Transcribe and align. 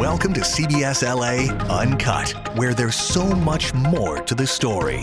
Welcome 0.00 0.32
to 0.32 0.40
CBS 0.40 1.02
LA 1.02 1.54
Uncut, 1.70 2.30
where 2.56 2.72
there's 2.72 2.96
so 2.96 3.22
much 3.22 3.74
more 3.74 4.22
to 4.22 4.34
the 4.34 4.46
story. 4.46 5.00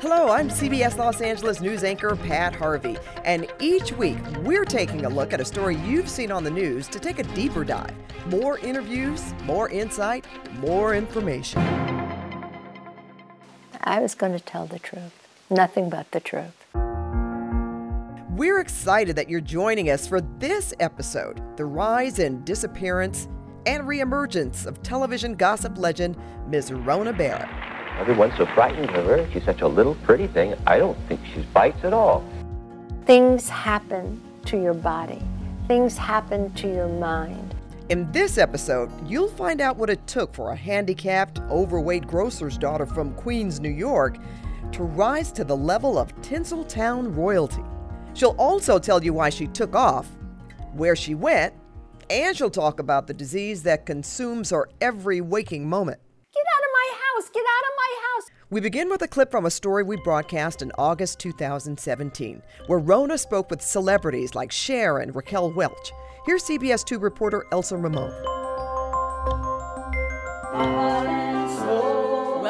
Hello, 0.00 0.30
I'm 0.30 0.48
CBS 0.48 0.96
Los 0.96 1.20
Angeles 1.20 1.60
news 1.60 1.84
anchor 1.84 2.16
Pat 2.16 2.56
Harvey, 2.56 2.96
and 3.26 3.46
each 3.60 3.92
week 3.92 4.16
we're 4.38 4.64
taking 4.64 5.04
a 5.04 5.10
look 5.10 5.34
at 5.34 5.42
a 5.42 5.44
story 5.44 5.76
you've 5.76 6.08
seen 6.08 6.32
on 6.32 6.42
the 6.42 6.50
news 6.50 6.88
to 6.88 6.98
take 6.98 7.18
a 7.18 7.22
deeper 7.34 7.64
dive. 7.64 7.92
More 8.28 8.58
interviews, 8.60 9.34
more 9.44 9.68
insight, 9.68 10.24
more 10.54 10.94
information. 10.94 11.60
I 13.84 14.00
was 14.00 14.14
going 14.14 14.32
to 14.32 14.40
tell 14.40 14.64
the 14.64 14.78
truth, 14.78 15.12
nothing 15.50 15.90
but 15.90 16.10
the 16.12 16.20
truth. 16.20 16.64
We're 18.36 18.60
excited 18.60 19.16
that 19.16 19.30
you're 19.30 19.40
joining 19.40 19.88
us 19.88 20.06
for 20.06 20.20
this 20.20 20.74
episode 20.78 21.40
The 21.56 21.64
Rise 21.64 22.18
and 22.18 22.44
Disappearance 22.44 23.30
and 23.64 23.84
Reemergence 23.84 24.66
of 24.66 24.82
television 24.82 25.36
gossip 25.36 25.78
legend 25.78 26.18
Ms. 26.46 26.70
Rona 26.70 27.14
Barrett. 27.14 27.48
Everyone's 27.98 28.36
so 28.36 28.44
frightened 28.44 28.90
of 28.90 29.06
her. 29.06 29.26
She's 29.32 29.42
such 29.42 29.62
a 29.62 29.66
little 29.66 29.94
pretty 29.94 30.26
thing. 30.26 30.54
I 30.66 30.76
don't 30.76 30.98
think 31.08 31.22
she 31.32 31.46
bites 31.54 31.82
at 31.82 31.94
all. 31.94 32.22
Things 33.06 33.48
happen 33.48 34.20
to 34.44 34.60
your 34.60 34.74
body, 34.74 35.22
things 35.66 35.96
happen 35.96 36.52
to 36.56 36.68
your 36.68 36.88
mind. 36.88 37.54
In 37.88 38.12
this 38.12 38.36
episode, 38.36 38.90
you'll 39.08 39.28
find 39.28 39.62
out 39.62 39.78
what 39.78 39.88
it 39.88 40.06
took 40.06 40.34
for 40.34 40.52
a 40.52 40.56
handicapped, 40.56 41.40
overweight 41.48 42.06
grocer's 42.06 42.58
daughter 42.58 42.84
from 42.84 43.14
Queens, 43.14 43.60
New 43.60 43.70
York, 43.70 44.18
to 44.72 44.82
rise 44.82 45.32
to 45.32 45.42
the 45.42 45.56
level 45.56 45.96
of 45.96 46.14
Tinseltown 46.20 47.16
royalty. 47.16 47.62
She'll 48.16 48.34
also 48.38 48.78
tell 48.78 49.04
you 49.04 49.12
why 49.12 49.28
she 49.28 49.46
took 49.46 49.76
off, 49.76 50.08
where 50.72 50.96
she 50.96 51.14
went, 51.14 51.52
and 52.08 52.34
she'll 52.34 52.48
talk 52.48 52.80
about 52.80 53.06
the 53.06 53.12
disease 53.12 53.62
that 53.64 53.84
consumes 53.84 54.50
her 54.50 54.70
every 54.80 55.20
waking 55.20 55.68
moment. 55.68 56.00
Get 56.32 56.44
out 56.54 56.60
of 56.62 56.70
my 56.72 56.96
house! 56.96 57.30
Get 57.30 57.44
out 57.44 57.64
of 57.64 57.74
my 57.76 58.00
house! 58.00 58.30
We 58.48 58.60
begin 58.60 58.88
with 58.88 59.02
a 59.02 59.08
clip 59.08 59.30
from 59.30 59.44
a 59.44 59.50
story 59.50 59.82
we 59.82 59.96
broadcast 59.98 60.62
in 60.62 60.72
August 60.78 61.18
2017, 61.18 62.40
where 62.68 62.78
Rona 62.78 63.18
spoke 63.18 63.50
with 63.50 63.60
celebrities 63.60 64.34
like 64.34 64.50
Cher 64.50 64.98
and 64.98 65.14
Raquel 65.14 65.52
Welch. 65.52 65.92
Here's 66.24 66.44
CBS 66.44 66.86
2 66.86 66.98
reporter 66.98 67.44
Elsa 67.52 67.76
Ramon. 67.76 68.14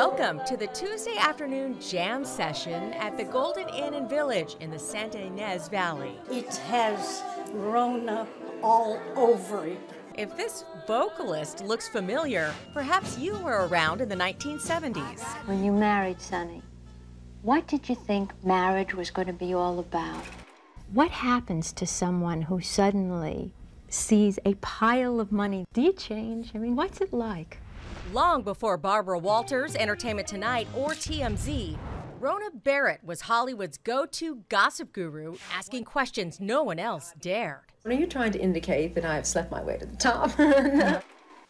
Welcome 0.08 0.40
to 0.46 0.56
the 0.56 0.68
Tuesday 0.68 1.16
afternoon 1.18 1.80
jam 1.80 2.24
session 2.24 2.92
at 2.92 3.16
the 3.16 3.24
Golden 3.24 3.68
Inn 3.70 3.94
and 3.94 4.08
Village 4.08 4.54
in 4.60 4.70
the 4.70 4.78
Santa 4.78 5.18
Ynez 5.18 5.68
Valley. 5.68 6.12
It 6.30 6.54
has 6.68 7.24
Rona 7.52 8.24
all 8.62 9.00
over 9.16 9.66
it. 9.66 9.80
If 10.14 10.36
this 10.36 10.64
vocalist 10.86 11.64
looks 11.64 11.88
familiar, 11.88 12.54
perhaps 12.72 13.18
you 13.18 13.36
were 13.38 13.66
around 13.66 14.00
in 14.00 14.08
the 14.08 14.14
1970s. 14.14 15.24
When 15.46 15.64
you 15.64 15.72
married 15.72 16.20
Sonny, 16.20 16.62
what 17.42 17.66
did 17.66 17.88
you 17.88 17.96
think 17.96 18.32
marriage 18.44 18.94
was 18.94 19.10
going 19.10 19.26
to 19.26 19.32
be 19.32 19.54
all 19.54 19.80
about? 19.80 20.22
What 20.92 21.10
happens 21.10 21.72
to 21.72 21.84
someone 21.84 22.42
who 22.42 22.60
suddenly 22.60 23.52
sees 23.88 24.38
a 24.44 24.54
pile 24.54 25.18
of 25.18 25.32
money? 25.32 25.64
Do 25.74 25.82
you 25.82 25.92
change? 25.92 26.52
I 26.54 26.58
mean, 26.58 26.76
what's 26.76 27.00
it 27.00 27.12
like? 27.12 27.58
Long 28.12 28.42
before 28.42 28.76
Barbara 28.76 29.18
Walters, 29.18 29.74
Entertainment 29.74 30.28
Tonight, 30.28 30.68
or 30.76 30.90
TMZ, 30.90 31.76
Rona 32.20 32.50
Barrett 32.54 33.00
was 33.02 33.22
Hollywood's 33.22 33.78
go 33.78 34.06
to 34.06 34.44
gossip 34.48 34.92
guru, 34.92 35.36
asking 35.52 35.84
questions 35.84 36.38
no 36.38 36.62
one 36.62 36.78
else 36.78 37.12
dared. 37.20 37.72
Are 37.84 37.92
you 37.92 38.06
trying 38.06 38.30
to 38.32 38.40
indicate 38.40 38.94
that 38.94 39.04
I 39.04 39.16
have 39.16 39.26
slept 39.26 39.50
my 39.50 39.60
way 39.60 39.78
to 39.78 39.86
the 39.86 39.96
top? 39.96 40.30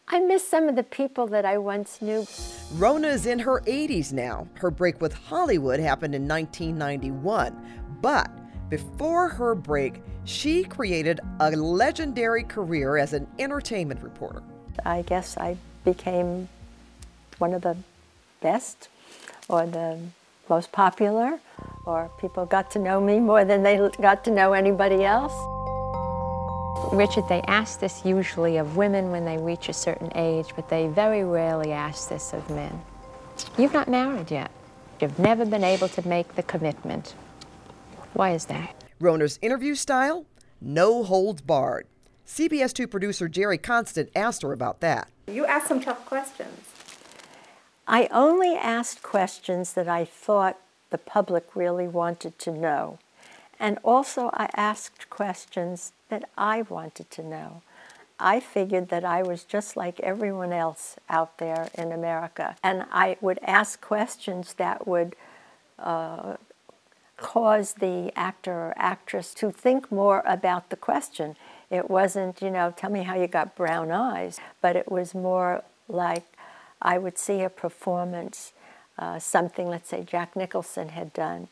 I 0.08 0.20
miss 0.20 0.48
some 0.48 0.66
of 0.66 0.76
the 0.76 0.82
people 0.82 1.26
that 1.26 1.44
I 1.44 1.58
once 1.58 2.00
knew. 2.00 2.26
Rona 2.74 3.08
is 3.08 3.26
in 3.26 3.38
her 3.41 3.60
80s 3.66 4.14
now. 4.14 4.48
Her 4.54 4.70
break 4.70 5.00
with 5.02 5.12
Hollywood 5.12 5.78
happened 5.78 6.14
in 6.14 6.26
1991. 6.26 7.98
But 8.00 8.31
before 8.70 9.28
her 9.28 9.54
break, 9.54 10.02
she 10.25 10.64
created 10.64 11.20
a 11.41 11.50
legendary 11.50 12.44
career 12.44 12.97
as 12.97 13.12
an 13.12 13.26
entertainment 13.38 14.02
reporter. 14.02 14.42
I 14.84 15.02
guess 15.02 15.36
I 15.36 15.56
became 15.86 16.48
one 17.38 17.54
of 17.54 17.62
the 17.62 17.76
best 18.42 18.91
or 19.48 19.66
the 19.66 19.98
most 20.50 20.70
popular, 20.72 21.41
or 21.86 22.10
people 22.20 22.44
got 22.44 22.70
to 22.72 22.78
know 22.78 23.00
me 23.00 23.19
more 23.19 23.44
than 23.44 23.62
they 23.62 23.76
got 24.02 24.25
to 24.25 24.30
know 24.30 24.52
anybody 24.52 25.04
else. 25.04 25.32
Richard, 26.92 27.25
they 27.28 27.41
ask 27.42 27.80
this 27.80 28.04
usually 28.04 28.58
of 28.58 28.76
women 28.76 29.10
when 29.10 29.25
they 29.25 29.38
reach 29.38 29.69
a 29.69 29.72
certain 29.72 30.10
age, 30.14 30.48
but 30.54 30.69
they 30.69 30.88
very 30.88 31.25
rarely 31.25 31.72
ask 31.72 32.08
this 32.08 32.32
of 32.32 32.48
men. 32.50 32.80
You've 33.58 33.72
not 33.72 33.88
married 33.88 34.30
yet. 34.30 34.50
You've 35.00 35.19
never 35.19 35.44
been 35.44 35.64
able 35.64 35.88
to 35.88 36.06
make 36.06 36.34
the 36.34 36.42
commitment. 36.42 37.14
Why 38.12 38.32
is 38.32 38.46
that? 38.46 38.75
Rona's 39.00 39.38
interview 39.42 39.75
style? 39.75 40.26
No 40.60 41.02
holds 41.02 41.42
barred. 41.42 41.86
CBS 42.26 42.72
2 42.72 42.88
producer 42.88 43.28
Jerry 43.28 43.56
Constant 43.56 44.10
asked 44.16 44.42
her 44.42 44.53
about 44.53 44.81
that. 44.81 45.09
You 45.28 45.47
asked 45.47 45.69
some 45.69 45.81
tough 45.81 46.04
questions. 46.04 46.59
I 47.87 48.09
only 48.10 48.56
asked 48.56 49.03
questions 49.03 49.75
that 49.75 49.87
I 49.87 50.04
thought 50.04 50.59
the 50.91 50.98
public 50.98 51.54
really 51.54 51.87
wanted 51.87 52.38
to 52.41 52.50
know. 52.50 52.98
And 53.60 53.78
also, 53.84 54.31
I 54.34 54.50
asked 54.56 55.09
questions 55.09 55.92
that 56.09 56.28
I 56.37 56.62
wanted 56.62 57.10
to 57.12 57.22
know. 57.22 57.62
I 58.19 58.41
figured 58.41 58.88
that 58.88 59.04
I 59.04 59.22
was 59.22 59.44
just 59.44 59.76
like 59.76 60.00
everyone 60.00 60.53
else 60.53 60.97
out 61.08 61.38
there 61.38 61.69
in 61.75 61.93
America. 61.93 62.56
And 62.62 62.87
I 62.91 63.16
would 63.20 63.38
ask 63.43 63.81
questions 63.81 64.54
that 64.54 64.87
would 64.87 65.14
uh, 65.78 66.37
cause 67.16 67.75
the 67.75 68.12
actor 68.16 68.53
or 68.53 68.75
actress 68.76 69.32
to 69.34 69.50
think 69.53 69.93
more 69.93 70.22
about 70.26 70.70
the 70.70 70.76
question. 70.76 71.37
It 71.71 71.91
wasn't, 71.91 72.41
you 72.41 72.50
know, 72.50 72.72
tell 72.77 72.91
me 72.91 73.03
how 73.03 73.16
you 73.16 73.27
got 73.27 73.56
brown 73.56 73.91
eyes, 73.91 74.38
but 74.60 74.77
it 74.77 74.91
was 74.91 75.15
more 75.15 75.65
like 75.88 76.25
I 76.81 76.99
would 76.99 77.19
see 77.19 77.43
a 77.43 77.50
performance, 77.50 78.53
uh, 78.99 79.19
something, 79.19 79.69
let's 79.69 79.88
say, 79.88 80.03
Jack 80.05 80.37
Nicholson 80.37 80.91
had 80.91 81.12
done, 81.12 81.49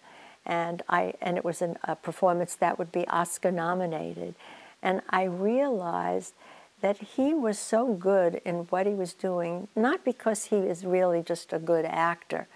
and 0.46 0.82
I 0.88 1.14
and 1.20 1.36
it 1.36 1.44
was 1.44 1.62
an, 1.62 1.78
a 1.84 1.96
performance 1.96 2.54
that 2.56 2.78
would 2.78 2.92
be 2.92 3.06
Oscar 3.08 3.50
nominated, 3.50 4.34
and 4.82 5.00
I 5.10 5.24
realized 5.24 6.34
that 6.80 6.98
he 6.98 7.32
was 7.34 7.58
so 7.58 7.94
good 7.94 8.40
in 8.44 8.66
what 8.70 8.86
he 8.86 8.94
was 8.94 9.14
doing, 9.14 9.68
not 9.74 10.04
because 10.04 10.46
he 10.46 10.56
is 10.56 10.84
really 10.84 11.22
just 11.22 11.52
a 11.52 11.58
good 11.58 11.86
actor, 11.86 12.46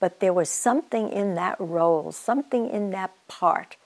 but 0.00 0.20
there 0.20 0.32
was 0.32 0.48
something 0.48 1.10
in 1.10 1.34
that 1.34 1.56
role, 1.60 2.10
something 2.10 2.68
in 2.68 2.90
that 2.90 3.12
part 3.28 3.76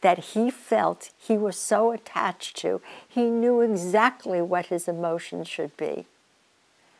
that 0.00 0.18
he 0.18 0.50
felt 0.50 1.10
he 1.18 1.36
was 1.36 1.56
so 1.56 1.92
attached 1.92 2.56
to. 2.58 2.80
He 3.08 3.30
knew 3.30 3.60
exactly 3.60 4.40
what 4.40 4.66
his 4.66 4.86
emotions 4.86 5.48
should 5.48 5.76
be. 5.76 6.06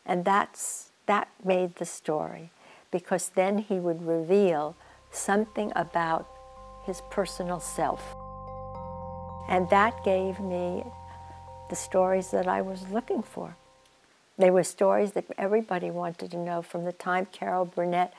And 0.05 0.25
that's, 0.25 0.91
that 1.07 1.29
made 1.45 1.77
the 1.77 1.85
story, 1.85 2.51
because 2.91 3.31
then 3.35 3.59
he 3.59 3.75
would 3.75 4.07
reveal 4.07 4.75
something 5.11 5.73
about 5.77 6.27
his 6.85 7.03
personal 7.11 7.61
self. 7.61 8.03
And 9.49 9.69
that 9.71 10.05
gave 10.05 10.41
me 10.41 10.85
the 11.71 11.77
stories 11.77 12.31
that 12.31 12.49
I 12.49 12.63
was 12.63 12.89
looking 12.91 13.23
for. 13.23 13.57
They 14.39 14.51
were 14.51 14.65
stories 14.65 15.13
that 15.13 15.25
everybody 15.37 15.91
wanted 15.91 16.31
to 16.31 16.37
know 16.37 16.63
from 16.63 16.85
the 16.85 16.93
time 16.93 17.27
Carol 17.27 17.65
Burnett, 17.65 18.15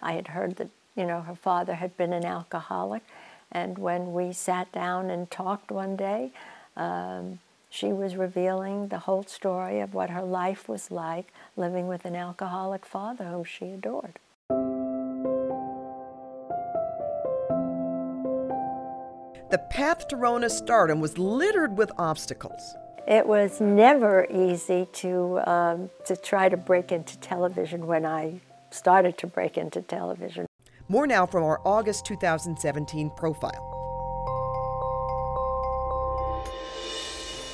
I 0.00 0.12
had 0.12 0.28
heard 0.28 0.56
that, 0.56 0.68
you 0.96 1.04
know, 1.04 1.20
her 1.20 1.34
father 1.34 1.74
had 1.74 1.96
been 1.96 2.12
an 2.12 2.24
alcoholic. 2.24 3.02
And 3.52 3.78
when 3.78 4.12
we 4.12 4.32
sat 4.32 4.70
down 4.72 5.10
and 5.10 5.30
talked 5.30 5.70
one 5.70 5.96
day, 5.96 6.32
um, 6.76 7.40
she 7.68 7.92
was 7.92 8.16
revealing 8.16 8.88
the 8.88 8.98
whole 8.98 9.22
story 9.22 9.80
of 9.80 9.94
what 9.94 10.10
her 10.10 10.22
life 10.22 10.68
was 10.68 10.90
like 10.90 11.32
living 11.56 11.86
with 11.86 12.04
an 12.04 12.16
alcoholic 12.16 12.84
father 12.84 13.24
whom 13.24 13.44
she 13.44 13.66
adored. 13.66 14.18
The 19.50 19.58
path 19.70 20.06
to 20.08 20.16
Rona's 20.16 20.56
stardom 20.56 21.00
was 21.00 21.18
littered 21.18 21.76
with 21.76 21.90
obstacles. 21.98 22.76
It 23.08 23.26
was 23.26 23.60
never 23.60 24.26
easy 24.30 24.86
to, 24.92 25.40
um, 25.44 25.90
to 26.06 26.16
try 26.16 26.48
to 26.48 26.56
break 26.56 26.92
into 26.92 27.18
television 27.18 27.88
when 27.88 28.06
I 28.06 28.40
started 28.70 29.18
to 29.18 29.26
break 29.26 29.58
into 29.58 29.82
television. 29.82 30.46
More 30.90 31.06
now 31.06 31.24
from 31.24 31.44
our 31.44 31.60
August 31.64 32.04
2017 32.06 33.10
profile. 33.10 33.64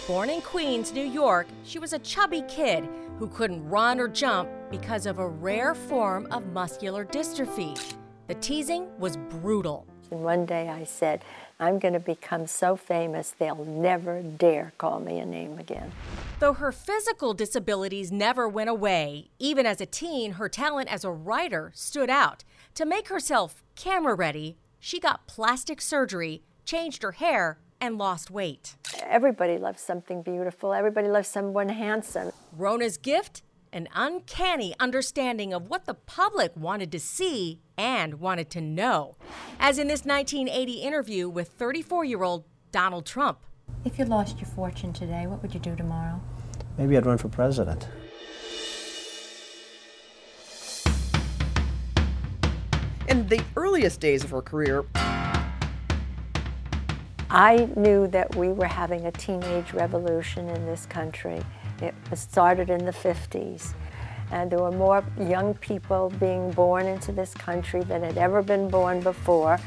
Born 0.07 0.31
in 0.31 0.41
Queens, 0.41 0.95
New 0.95 1.05
York, 1.05 1.47
she 1.63 1.79
was 1.79 1.93
a 1.93 1.99
chubby 1.99 2.43
kid 2.49 2.89
who 3.19 3.27
couldn't 3.27 3.69
run 3.69 4.01
or 4.01 4.09
jump 4.09 4.49
because 4.71 5.05
of 5.05 5.19
a 5.19 5.29
rare 5.29 5.75
form 5.75 6.27
of 6.31 6.47
muscular 6.55 7.05
dystrophy. 7.05 7.79
The 8.27 8.37
teasing 8.37 8.89
was 8.99 9.19
brutal. 9.19 9.87
And 10.11 10.25
one 10.25 10.47
day 10.47 10.71
I 10.71 10.85
said, 10.85 11.23
I'm 11.61 11.79
going 11.79 11.93
to 11.93 12.01
become 12.01 12.47
so 12.47 12.75
famous 12.75 13.35
they'll 13.39 13.67
never 13.67 14.23
dare 14.23 14.73
call 14.79 14.99
me 14.99 15.19
a 15.19 15.27
name 15.27 15.59
again. 15.59 15.93
Though 16.41 16.55
her 16.55 16.73
physical 16.73 17.35
disabilities 17.35 18.11
never 18.11 18.49
went 18.49 18.71
away, 18.71 19.29
even 19.39 19.67
as 19.67 19.83
a 19.83 19.87
teen, 19.87 20.33
her 20.33 20.49
talent 20.49 20.91
as 20.91 21.05
a 21.05 21.11
writer 21.11 21.71
stood 21.75 22.09
out. 22.09 22.45
To 22.77 22.85
make 22.85 23.09
herself 23.09 23.63
camera 23.75 24.15
ready, 24.15 24.59
she 24.79 25.01
got 25.01 25.27
plastic 25.27 25.81
surgery, 25.81 26.43
changed 26.67 27.03
her 27.03 27.13
hair, 27.13 27.59
and 27.81 27.97
lost 27.97 28.31
weight. 28.31 28.77
Everybody 29.03 29.57
loves 29.57 29.81
something 29.81 30.21
beautiful. 30.21 30.75
Everybody 30.75 31.09
loves 31.09 31.27
someone 31.27 31.71
handsome. 31.71 32.33
Rona's 32.53 32.99
gift? 32.99 33.43
An 33.73 33.89
uncanny 33.95 34.75
understanding 34.79 35.55
of 35.55 35.71
what 35.71 35.87
the 35.87 35.95
public 35.95 36.53
wanted 36.55 36.93
to 36.93 37.01
see 37.01 37.61
and 37.79 38.21
wanted 38.21 38.51
to 38.51 38.61
know. 38.61 39.17
As 39.59 39.79
in 39.79 39.89
this 39.89 40.05
1980 40.05 40.73
interview 40.75 41.31
with 41.31 41.49
34 41.49 42.05
year 42.05 42.23
old 42.23 42.45
Donald 42.73 43.07
Trump. 43.07 43.39
If 43.87 43.99
you 43.99 44.05
lost 44.05 44.37
your 44.39 44.51
fortune 44.51 44.93
today, 44.93 45.27
what 45.27 45.41
would 45.41 45.55
you 45.55 45.61
do 45.61 45.75
tomorrow? 45.77 46.21
Maybe 46.77 46.99
I'd 46.99 47.07
run 47.07 47.17
for 47.17 47.29
president. 47.29 47.89
In 53.17 53.27
the 53.29 53.43
earliest 53.57 53.99
days 54.01 54.23
of 54.25 54.31
her 54.33 54.43
career, 54.43 54.85
I 57.31 57.67
knew 57.75 58.07
that 58.09 58.37
we 58.37 58.49
were 58.49 58.67
having 58.67 59.07
a 59.07 59.11
teenage 59.11 59.73
revolution 59.73 60.51
in 60.51 60.67
this 60.67 60.85
country. 60.85 61.43
It 61.81 61.95
started 62.15 62.69
in 62.69 62.85
the 62.85 62.93
50s, 62.93 63.73
and 64.31 64.53
there 64.53 64.59
were 64.59 64.71
more 64.71 65.03
young 65.19 65.55
people 65.55 66.13
being 66.21 66.51
born 66.51 66.85
into 66.85 67.11
this 67.11 67.33
country 67.33 67.83
than 67.83 68.03
had 68.03 68.19
ever 68.19 68.43
been 68.43 68.69
born 68.69 69.01
before, 69.01 69.59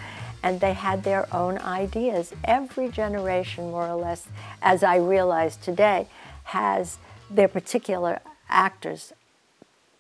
and 0.44 0.60
they 0.60 0.74
had 0.74 1.04
their 1.04 1.25
own 1.34 1.57
ideas. 1.57 2.34
Every 2.44 2.90
generation, 2.90 3.72
more 3.72 3.88
or 3.88 3.96
less, 3.96 4.28
as 4.62 4.84
I 4.84 4.98
realize 4.98 5.57
today, 5.57 6.07
has 6.44 7.00
their 7.31 7.48
particular 7.48 8.19
actors, 8.48 9.12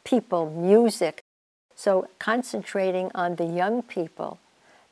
people, 0.03 0.51
music. 0.51 1.23
So 1.79 2.09
concentrating 2.19 3.09
on 3.15 3.37
the 3.37 3.45
young 3.45 3.83
people 3.83 4.37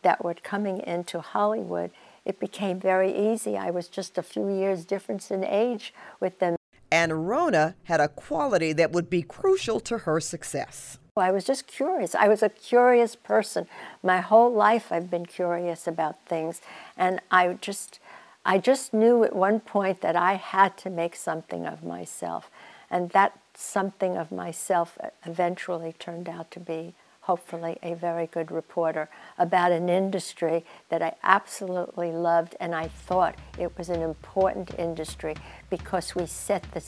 that 0.04 0.24
were 0.24 0.36
coming 0.36 0.80
into 0.80 1.20
Hollywood, 1.20 1.92
it 2.24 2.40
became 2.40 2.80
very 2.80 3.14
easy. 3.14 3.58
I 3.58 3.72
was 3.72 3.90
just 3.90 4.18
a 4.18 4.24
few 4.24 4.48
years 4.48 4.86
difference 4.86 5.30
in 5.30 5.44
age 5.44 5.94
with 6.22 6.40
them. 6.40 6.56
And 6.90 7.28
Rona 7.28 7.76
had 7.84 8.00
a 8.00 8.08
quality 8.08 8.72
that 8.72 8.94
would 8.94 9.10
be 9.10 9.22
crucial 9.22 9.82
to 9.82 9.98
her 9.98 10.22
success. 10.22 10.98
I 11.18 11.30
was 11.30 11.44
just 11.44 11.68
curious. 11.68 12.16
I 12.16 12.30
was 12.30 12.42
a 12.42 12.48
curious 12.48 13.18
person. 13.18 13.68
My 14.02 14.22
whole 14.22 14.54
life 14.54 14.90
I've 14.90 15.12
been 15.12 15.26
curious 15.26 15.88
about 15.88 16.26
things. 16.26 16.62
And 16.96 17.20
I 17.30 17.58
just, 17.60 18.00
I 18.46 18.60
just 18.60 18.94
knew 18.94 19.26
at 19.26 19.36
one 19.36 19.60
point 19.60 20.00
that 20.00 20.16
I 20.16 20.36
had 20.36 20.78
to 20.78 20.90
make 20.90 21.18
something 21.18 21.66
of 21.66 21.84
myself. 21.84 22.50
And 22.90 23.10
that 23.10 23.38
something 23.60 24.16
of 24.16 24.32
myself 24.32 25.00
eventually 25.26 25.92
turned 25.98 26.30
out 26.30 26.52
to 26.52 26.60
be 26.60 26.94
hopefully 27.22 27.78
a 27.82 27.96
very 27.96 28.28
good 28.28 28.52
reporter 28.52 29.10
about 29.40 29.72
an 29.72 29.90
industry 29.90 30.64
that 30.90 31.02
I 31.02 31.16
absolutely 31.24 32.12
loved 32.12 32.56
and 32.60 32.76
I 32.76 32.88
thought 32.88 33.36
it 33.58 33.76
was 33.76 33.90
an 33.90 34.04
important 34.04 34.76
industry 34.78 35.34
because 35.72 36.14
we 36.14 36.28
set 36.28 36.72
the, 36.72 36.84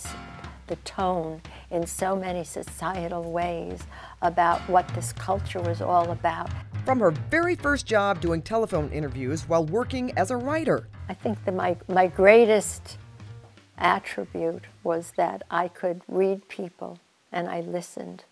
the 0.67 0.75
tone 0.77 1.41
in 1.71 1.87
so 1.87 2.15
many 2.15 2.43
societal 2.43 3.31
ways 3.31 3.81
about 4.21 4.61
what 4.69 4.87
this 4.89 5.11
culture 5.13 5.61
was 5.61 5.81
all 5.81 6.11
about. 6.11 6.51
From 6.85 6.99
her 6.99 7.11
very 7.31 7.55
first 7.55 7.87
job 7.87 8.21
doing 8.21 8.43
telephone 8.43 8.91
interviews 8.91 9.49
while 9.49 9.65
working 9.65 10.15
as 10.17 10.29
a 10.29 10.37
writer. 10.37 10.87
I 11.09 11.15
think 11.15 11.43
that 11.45 11.55
my, 11.55 11.75
my 11.87 12.05
greatest 12.05 12.99
attribute 13.79 14.65
was 14.83 15.13
that 15.17 15.43
I 15.49 15.67
could 15.67 16.01
read 16.07 16.47
people 16.47 16.99
and 17.31 17.47
I 17.47 17.61
listened 17.61 18.23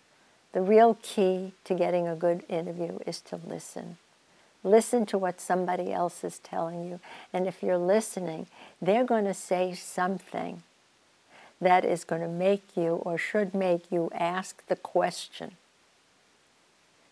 the 0.58 0.64
real 0.64 0.98
key 1.04 1.54
to 1.66 1.76
getting 1.76 2.08
a 2.08 2.16
good 2.16 2.44
interview 2.50 2.98
is 3.06 3.22
to 3.22 3.40
listen. 3.46 3.98
Listen 4.64 5.06
to 5.06 5.18
what 5.18 5.40
somebody 5.40 5.94
else 5.94 6.24
is 6.24 6.40
telling 6.40 6.88
you. 6.88 7.00
And 7.32 7.48
if 7.48 7.62
you're 7.62 7.78
listening, 7.78 8.48
they're 8.82 9.04
going 9.04 9.26
to 9.26 9.36
say 9.36 9.76
something 9.76 10.64
that 11.62 11.86
is 11.86 12.04
going 12.04 12.22
to 12.22 12.28
make 12.28 12.76
you 12.76 12.96
or 13.06 13.20
should 13.20 13.54
make 13.54 13.92
you 13.92 14.10
ask 14.16 14.66
the 14.66 14.76
question 14.76 15.52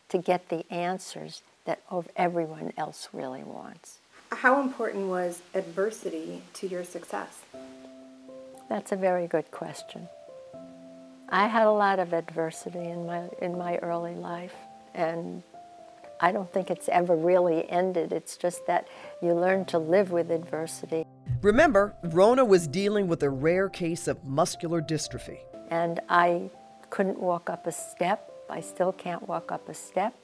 to 0.10 0.18
get 0.18 0.50
the 0.50 0.66
answers 0.72 1.44
that 1.66 1.82
everyone 2.16 2.74
else 2.78 3.10
really 3.14 3.44
wants. 3.44 4.00
How 4.32 4.60
important 4.60 5.08
was 5.08 5.44
adversity 5.54 6.42
to 6.54 6.68
your 6.68 6.84
success? 6.84 7.42
That's 8.70 8.92
a 8.92 8.96
very 8.96 9.28
good 9.28 9.52
question. 9.52 10.08
I 11.30 11.48
had 11.48 11.68
a 11.68 11.72
lot 11.72 12.00
of 12.00 12.14
adversity 12.14 12.80
in 12.80 13.06
my, 13.06 13.30
in 13.42 13.58
my 13.58 13.78
early 13.78 14.16
life, 14.16 14.56
and 14.94 15.44
I 16.20 16.32
don't 16.32 16.52
think 16.52 16.72
it's 16.72 16.88
ever 16.90 17.16
really 17.16 17.70
ended. 17.70 18.14
It's 18.14 18.38
just 18.38 18.66
that 18.68 18.88
you 19.22 19.34
learn 19.34 19.66
to 19.66 19.78
live 19.78 20.12
with 20.12 20.32
adversity. 20.32 21.06
Remember, 21.42 21.96
Rona 22.04 22.46
was 22.46 22.68
dealing 22.68 23.08
with 23.08 23.22
a 23.24 23.30
rare 23.30 23.70
case 23.70 24.08
of 24.08 24.24
muscular 24.24 24.82
dystrophy. 24.82 25.40
And 25.70 26.00
I 26.10 26.50
couldn't 26.90 27.20
walk 27.20 27.50
up 27.50 27.68
a 27.68 27.72
step. 27.72 28.32
I 28.50 28.62
still 28.62 28.94
can't 28.94 29.28
walk 29.28 29.52
up 29.52 29.68
a 29.68 29.74
step. 29.74 30.16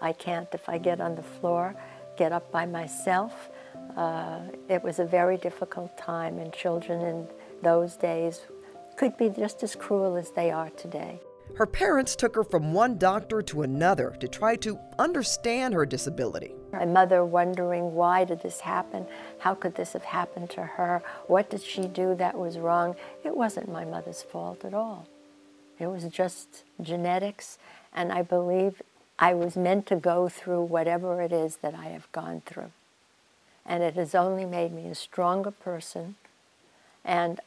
I 0.00 0.12
can't, 0.12 0.48
if 0.52 0.68
I 0.68 0.78
get 0.78 1.00
on 1.00 1.14
the 1.16 1.22
floor, 1.22 1.74
get 2.16 2.32
up 2.32 2.50
by 2.50 2.66
myself. 2.66 3.50
Uh, 3.96 4.40
it 4.68 4.82
was 4.82 4.98
a 4.98 5.04
very 5.04 5.36
difficult 5.36 5.96
time, 5.98 6.38
and 6.38 6.52
children 6.52 7.00
in 7.00 7.28
those 7.62 7.96
days 7.96 8.42
could 8.96 9.16
be 9.16 9.28
just 9.28 9.62
as 9.62 9.74
cruel 9.74 10.16
as 10.16 10.30
they 10.30 10.50
are 10.50 10.70
today. 10.70 11.20
Her 11.56 11.66
parents 11.66 12.16
took 12.16 12.34
her 12.34 12.44
from 12.44 12.72
one 12.72 12.98
doctor 12.98 13.40
to 13.42 13.62
another 13.62 14.16
to 14.20 14.28
try 14.28 14.56
to 14.56 14.78
understand 14.98 15.74
her 15.74 15.86
disability. 15.86 16.54
My 16.72 16.84
mother 16.84 17.24
wondering 17.24 17.94
why 17.94 18.24
did 18.24 18.42
this 18.42 18.60
happen? 18.60 19.06
How 19.38 19.54
could 19.54 19.74
this 19.74 19.92
have 19.94 20.04
happened 20.04 20.50
to 20.50 20.62
her? 20.62 21.02
What 21.28 21.48
did 21.48 21.62
she 21.62 21.86
do 21.86 22.14
that 22.16 22.36
was 22.36 22.58
wrong? 22.58 22.96
It 23.24 23.36
wasn't 23.36 23.70
my 23.70 23.84
mother's 23.84 24.22
fault 24.22 24.64
at 24.64 24.74
all. 24.74 25.06
It 25.78 25.86
was 25.86 26.04
just 26.04 26.64
genetics, 26.80 27.58
and 27.94 28.12
I 28.12 28.22
believe 28.22 28.82
I 29.18 29.32
was 29.34 29.56
meant 29.56 29.86
to 29.86 29.96
go 29.96 30.28
through 30.28 30.62
whatever 30.62 31.22
it 31.22 31.32
is 31.32 31.56
that 31.58 31.74
I 31.74 31.86
have 31.86 32.10
gone 32.12 32.42
through. 32.44 32.72
And 33.64 33.82
it 33.82 33.94
has 33.94 34.14
only 34.14 34.44
made 34.44 34.72
me 34.72 34.88
a 34.88 34.94
stronger 34.94 35.50
person, 35.50 36.16
and 37.06 37.40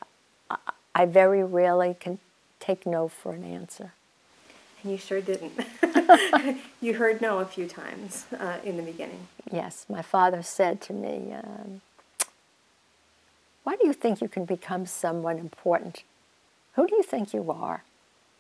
I 0.96 1.06
very 1.06 1.44
rarely 1.44 1.96
can 2.00 2.18
take 2.60 2.86
no 2.86 3.08
for 3.08 3.34
an 3.34 3.44
answer. 3.44 3.94
And 4.82 4.92
you 4.92 4.98
sure 4.98 5.22
didn't. 5.22 5.54
you 6.82 6.94
heard 6.96 7.22
no 7.22 7.40
a 7.40 7.46
few 7.46 7.68
times 7.68 8.26
uh, 8.40 8.58
in 8.64 8.78
the 8.78 8.84
beginning. 8.84 9.28
Yes, 9.52 9.86
my 9.90 10.02
father 10.02 10.42
said 10.42 10.82
to 10.82 10.94
me, 10.94 11.34
um, 11.34 11.82
Why 13.64 13.76
do 13.76 13.86
you 13.86 13.94
think 13.94 14.22
you 14.22 14.30
can 14.30 14.46
become 14.46 14.86
someone 14.86 15.38
important? 15.38 16.04
Who 16.74 16.88
do 16.88 16.96
you 16.96 17.04
think 17.04 17.34
you 17.34 17.52
are? 17.52 17.84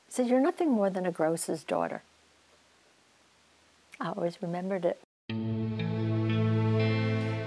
He 0.07 0.13
said, 0.13 0.27
You're 0.27 0.39
nothing 0.39 0.71
more 0.71 0.89
than 0.89 1.05
a 1.05 1.11
grocer's 1.11 1.63
daughter. 1.63 2.01
I 3.99 4.09
always 4.09 4.41
remembered 4.41 4.85
it. 4.85 5.01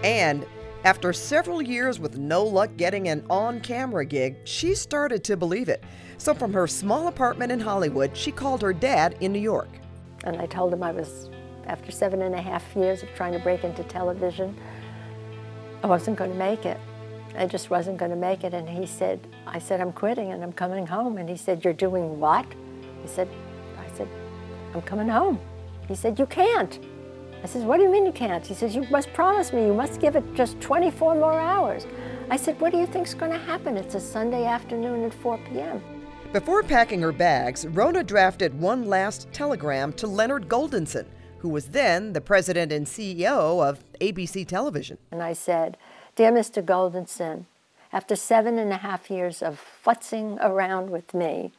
And 0.04 0.44
after 0.84 1.12
several 1.12 1.62
years 1.62 2.00
with 2.00 2.18
no 2.18 2.42
luck 2.42 2.70
getting 2.76 3.08
an 3.08 3.24
on 3.30 3.60
camera 3.60 4.04
gig, 4.04 4.36
she 4.44 4.74
started 4.74 5.22
to 5.24 5.36
believe 5.36 5.68
it. 5.68 5.84
So, 6.18 6.34
from 6.34 6.52
her 6.52 6.66
small 6.66 7.08
apartment 7.08 7.52
in 7.52 7.60
Hollywood, 7.60 8.16
she 8.16 8.32
called 8.32 8.62
her 8.62 8.72
dad 8.72 9.16
in 9.20 9.32
New 9.32 9.40
York. 9.40 9.68
And 10.24 10.40
I 10.40 10.46
told 10.46 10.72
him 10.72 10.82
I 10.82 10.90
was, 10.90 11.30
after 11.66 11.92
seven 11.92 12.22
and 12.22 12.34
a 12.34 12.40
half 12.40 12.64
years 12.74 13.02
of 13.02 13.08
trying 13.14 13.32
to 13.32 13.38
break 13.38 13.62
into 13.64 13.84
television, 13.84 14.56
I 15.82 15.86
wasn't 15.86 16.16
going 16.16 16.30
to 16.30 16.36
make 16.36 16.66
it. 16.66 16.78
I 17.36 17.46
just 17.46 17.70
wasn't 17.70 17.96
going 17.96 18.10
to 18.10 18.16
make 18.16 18.44
it. 18.44 18.52
And 18.52 18.68
he 18.68 18.86
said, 18.86 19.26
I 19.46 19.58
said, 19.58 19.80
I'm 19.80 19.92
quitting 19.92 20.32
and 20.32 20.42
I'm 20.42 20.52
coming 20.52 20.86
home. 20.86 21.16
And 21.16 21.28
he 21.28 21.36
said, 21.36 21.64
You're 21.64 21.72
doing 21.72 22.18
what? 22.18 22.46
He 23.02 23.08
said, 23.08 23.28
I 23.78 23.96
said, 23.96 24.08
I'm 24.74 24.82
coming 24.82 25.08
home. 25.08 25.40
He 25.88 25.94
said, 25.94 26.18
You 26.18 26.26
can't. 26.26 26.78
I 27.42 27.46
says, 27.46 27.64
what 27.64 27.78
do 27.78 27.82
you 27.82 27.90
mean 27.90 28.06
you 28.06 28.12
can't? 28.12 28.46
He 28.46 28.54
says, 28.54 28.76
you 28.76 28.86
must 28.88 29.12
promise 29.12 29.52
me, 29.52 29.66
you 29.66 29.74
must 29.74 30.00
give 30.00 30.14
it 30.14 30.34
just 30.34 30.60
24 30.60 31.16
more 31.16 31.40
hours. 31.40 31.86
I 32.30 32.36
said, 32.36 32.60
what 32.60 32.70
do 32.70 32.78
you 32.78 32.86
think's 32.86 33.14
going 33.14 33.32
to 33.32 33.38
happen? 33.38 33.76
It's 33.76 33.96
a 33.96 34.00
Sunday 34.00 34.44
afternoon 34.44 35.04
at 35.04 35.12
4 35.12 35.38
p.m. 35.50 35.82
Before 36.32 36.62
packing 36.62 37.02
her 37.02 37.10
bags, 37.10 37.66
Rona 37.66 38.04
drafted 38.04 38.58
one 38.58 38.86
last 38.86 39.26
telegram 39.32 39.92
to 39.94 40.06
Leonard 40.06 40.48
Goldenson, 40.48 41.06
who 41.38 41.48
was 41.48 41.66
then 41.66 42.12
the 42.12 42.20
president 42.20 42.70
and 42.70 42.86
CEO 42.86 43.68
of 43.68 43.84
ABC 43.98 44.46
Television. 44.46 44.98
And 45.10 45.20
I 45.20 45.32
said, 45.32 45.76
Dear 46.14 46.30
Mr. 46.30 46.64
Goldenson, 46.64 47.46
after 47.92 48.14
seven 48.14 48.56
and 48.56 48.70
a 48.70 48.76
half 48.76 49.10
years 49.10 49.42
of 49.42 49.60
futzing 49.84 50.38
around 50.40 50.90
with 50.90 51.12
me, 51.12 51.50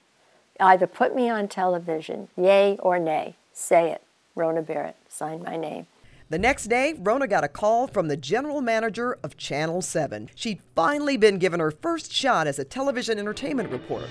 either 0.62 0.88
put 0.88 1.14
me 1.14 1.30
on 1.30 1.50
television, 1.50 2.30
yay 2.38 2.78
or 2.80 2.98
nay, 2.98 3.36
say 3.52 3.92
it. 3.92 4.03
Rona 4.36 4.62
Barrett 4.62 4.96
signed 5.10 5.44
my 5.44 5.56
name. 5.56 5.88
The 6.30 6.40
next 6.40 6.66
day, 6.66 6.96
Rona 6.98 7.28
got 7.28 7.44
a 7.44 7.48
call 7.48 7.86
from 7.86 8.08
the 8.08 8.18
general 8.18 8.62
manager 8.62 9.20
of 9.24 9.38
Channel 9.38 9.82
7. 9.82 10.30
She'd 10.34 10.62
finally 10.76 11.18
been 11.18 11.38
given 11.38 11.60
her 11.60 11.70
first 11.70 12.12
shot 12.12 12.48
as 12.48 12.58
a 12.58 12.64
television 12.64 13.20
entertainment 13.20 13.70
reporter. 13.70 14.08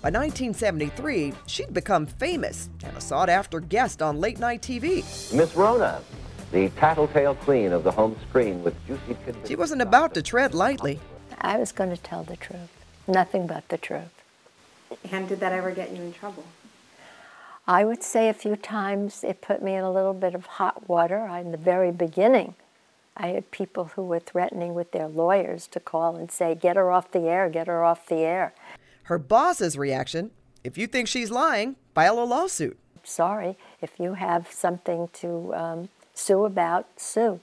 By 0.00 0.10
1973, 0.10 1.32
she'd 1.46 1.74
become 1.74 2.06
famous 2.06 2.70
and 2.84 2.96
a 2.96 3.00
sought 3.00 3.28
after 3.28 3.60
guest 3.60 4.00
on 4.00 4.20
late 4.20 4.38
night 4.38 4.62
TV. 4.62 5.02
Miss 5.34 5.54
Rona, 5.54 6.00
the 6.52 6.68
tattletale 6.70 7.34
queen 7.34 7.72
of 7.72 7.84
the 7.84 7.90
home 7.90 8.16
screen 8.28 8.62
with 8.62 8.74
juicy 8.86 9.16
tidbits. 9.24 9.48
She 9.48 9.56
wasn't 9.56 9.82
about 9.82 10.14
to 10.14 10.22
tread 10.22 10.54
lightly. 10.54 11.00
I 11.40 11.58
was 11.58 11.72
going 11.72 11.90
to 11.90 11.96
tell 11.96 12.22
the 12.22 12.36
truth, 12.36 12.70
nothing 13.06 13.46
but 13.46 13.68
the 13.68 13.78
truth. 13.78 14.13
And 15.10 15.28
did 15.28 15.40
that 15.40 15.52
ever 15.52 15.70
get 15.70 15.94
you 15.94 16.02
in 16.02 16.12
trouble? 16.12 16.44
I 17.66 17.84
would 17.84 18.02
say 18.02 18.28
a 18.28 18.34
few 18.34 18.56
times 18.56 19.24
it 19.24 19.40
put 19.40 19.62
me 19.62 19.74
in 19.74 19.84
a 19.84 19.92
little 19.92 20.12
bit 20.12 20.34
of 20.34 20.46
hot 20.46 20.88
water. 20.88 21.26
In 21.26 21.50
the 21.50 21.56
very 21.58 21.90
beginning, 21.90 22.54
I 23.16 23.28
had 23.28 23.50
people 23.50 23.92
who 23.94 24.02
were 24.02 24.20
threatening 24.20 24.74
with 24.74 24.92
their 24.92 25.08
lawyers 25.08 25.66
to 25.68 25.80
call 25.80 26.16
and 26.16 26.30
say, 26.30 26.54
Get 26.54 26.76
her 26.76 26.90
off 26.90 27.12
the 27.12 27.20
air, 27.20 27.48
get 27.48 27.66
her 27.66 27.82
off 27.82 28.06
the 28.06 28.16
air. 28.16 28.52
Her 29.04 29.18
boss's 29.18 29.78
reaction 29.78 30.30
if 30.64 30.78
you 30.78 30.86
think 30.86 31.08
she's 31.08 31.30
lying, 31.30 31.76
file 31.94 32.18
a 32.18 32.24
lawsuit. 32.24 32.78
Sorry, 33.04 33.56
if 33.82 34.00
you 34.00 34.14
have 34.14 34.50
something 34.50 35.10
to 35.12 35.54
um, 35.54 35.88
sue 36.14 36.46
about, 36.46 36.88
sue. 36.96 37.38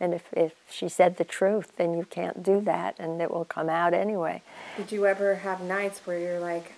And 0.00 0.12
if, 0.12 0.24
if 0.32 0.52
she 0.68 0.88
said 0.88 1.16
the 1.16 1.24
truth, 1.24 1.72
then 1.76 1.96
you 1.96 2.04
can't 2.04 2.42
do 2.42 2.60
that 2.62 2.96
and 2.98 3.20
it 3.22 3.30
will 3.30 3.44
come 3.44 3.68
out 3.68 3.94
anyway. 3.94 4.42
Did 4.76 4.92
you 4.92 5.06
ever 5.06 5.36
have 5.36 5.60
nights 5.60 6.00
where 6.04 6.18
you're 6.18 6.40
like, 6.40 6.72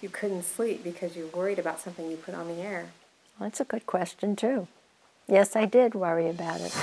you 0.00 0.08
couldn't 0.08 0.44
sleep 0.44 0.82
because 0.82 1.16
you 1.16 1.30
worried 1.34 1.58
about 1.58 1.80
something 1.80 2.10
you 2.10 2.16
put 2.16 2.34
on 2.34 2.48
the 2.48 2.62
air? 2.62 2.92
Well, 3.38 3.48
that's 3.48 3.60
a 3.60 3.64
good 3.64 3.86
question, 3.86 4.36
too. 4.36 4.68
Yes, 5.28 5.54
I 5.54 5.64
did 5.64 5.94
worry 5.94 6.28
about 6.28 6.60
it. 6.60 6.74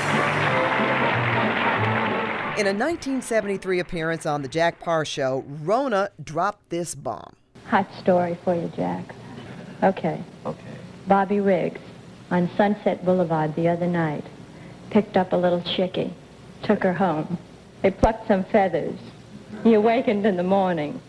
In 2.57 2.65
a 2.65 2.73
1973 2.73 3.79
appearance 3.79 4.25
on 4.25 4.41
The 4.41 4.47
Jack 4.47 4.79
Paar 4.79 5.05
Show, 5.05 5.43
Rona 5.47 6.09
dropped 6.23 6.69
this 6.69 6.95
bomb. 6.95 7.35
Hot 7.67 7.87
story 7.99 8.37
for 8.43 8.55
you, 8.55 8.71
Jack. 8.75 9.13
Okay. 9.83 10.23
Okay. 10.45 10.63
Bobby 11.07 11.39
Riggs 11.39 11.81
on 12.31 12.49
Sunset 12.57 13.05
Boulevard 13.05 13.55
the 13.55 13.67
other 13.67 13.87
night 13.87 14.25
picked 14.89 15.17
up 15.17 15.33
a 15.33 15.35
little 15.35 15.61
chickie, 15.61 16.13
took 16.63 16.83
her 16.83 16.93
home. 16.93 17.37
They 17.81 17.91
plucked 17.91 18.27
some 18.27 18.43
feathers. 18.45 18.99
He 19.63 19.73
awakened 19.73 20.25
in 20.25 20.37
the 20.37 20.43
morning. 20.43 20.99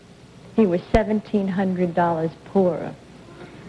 He 0.55 0.65
was 0.65 0.81
$1,700 0.93 2.31
poorer. 2.45 2.95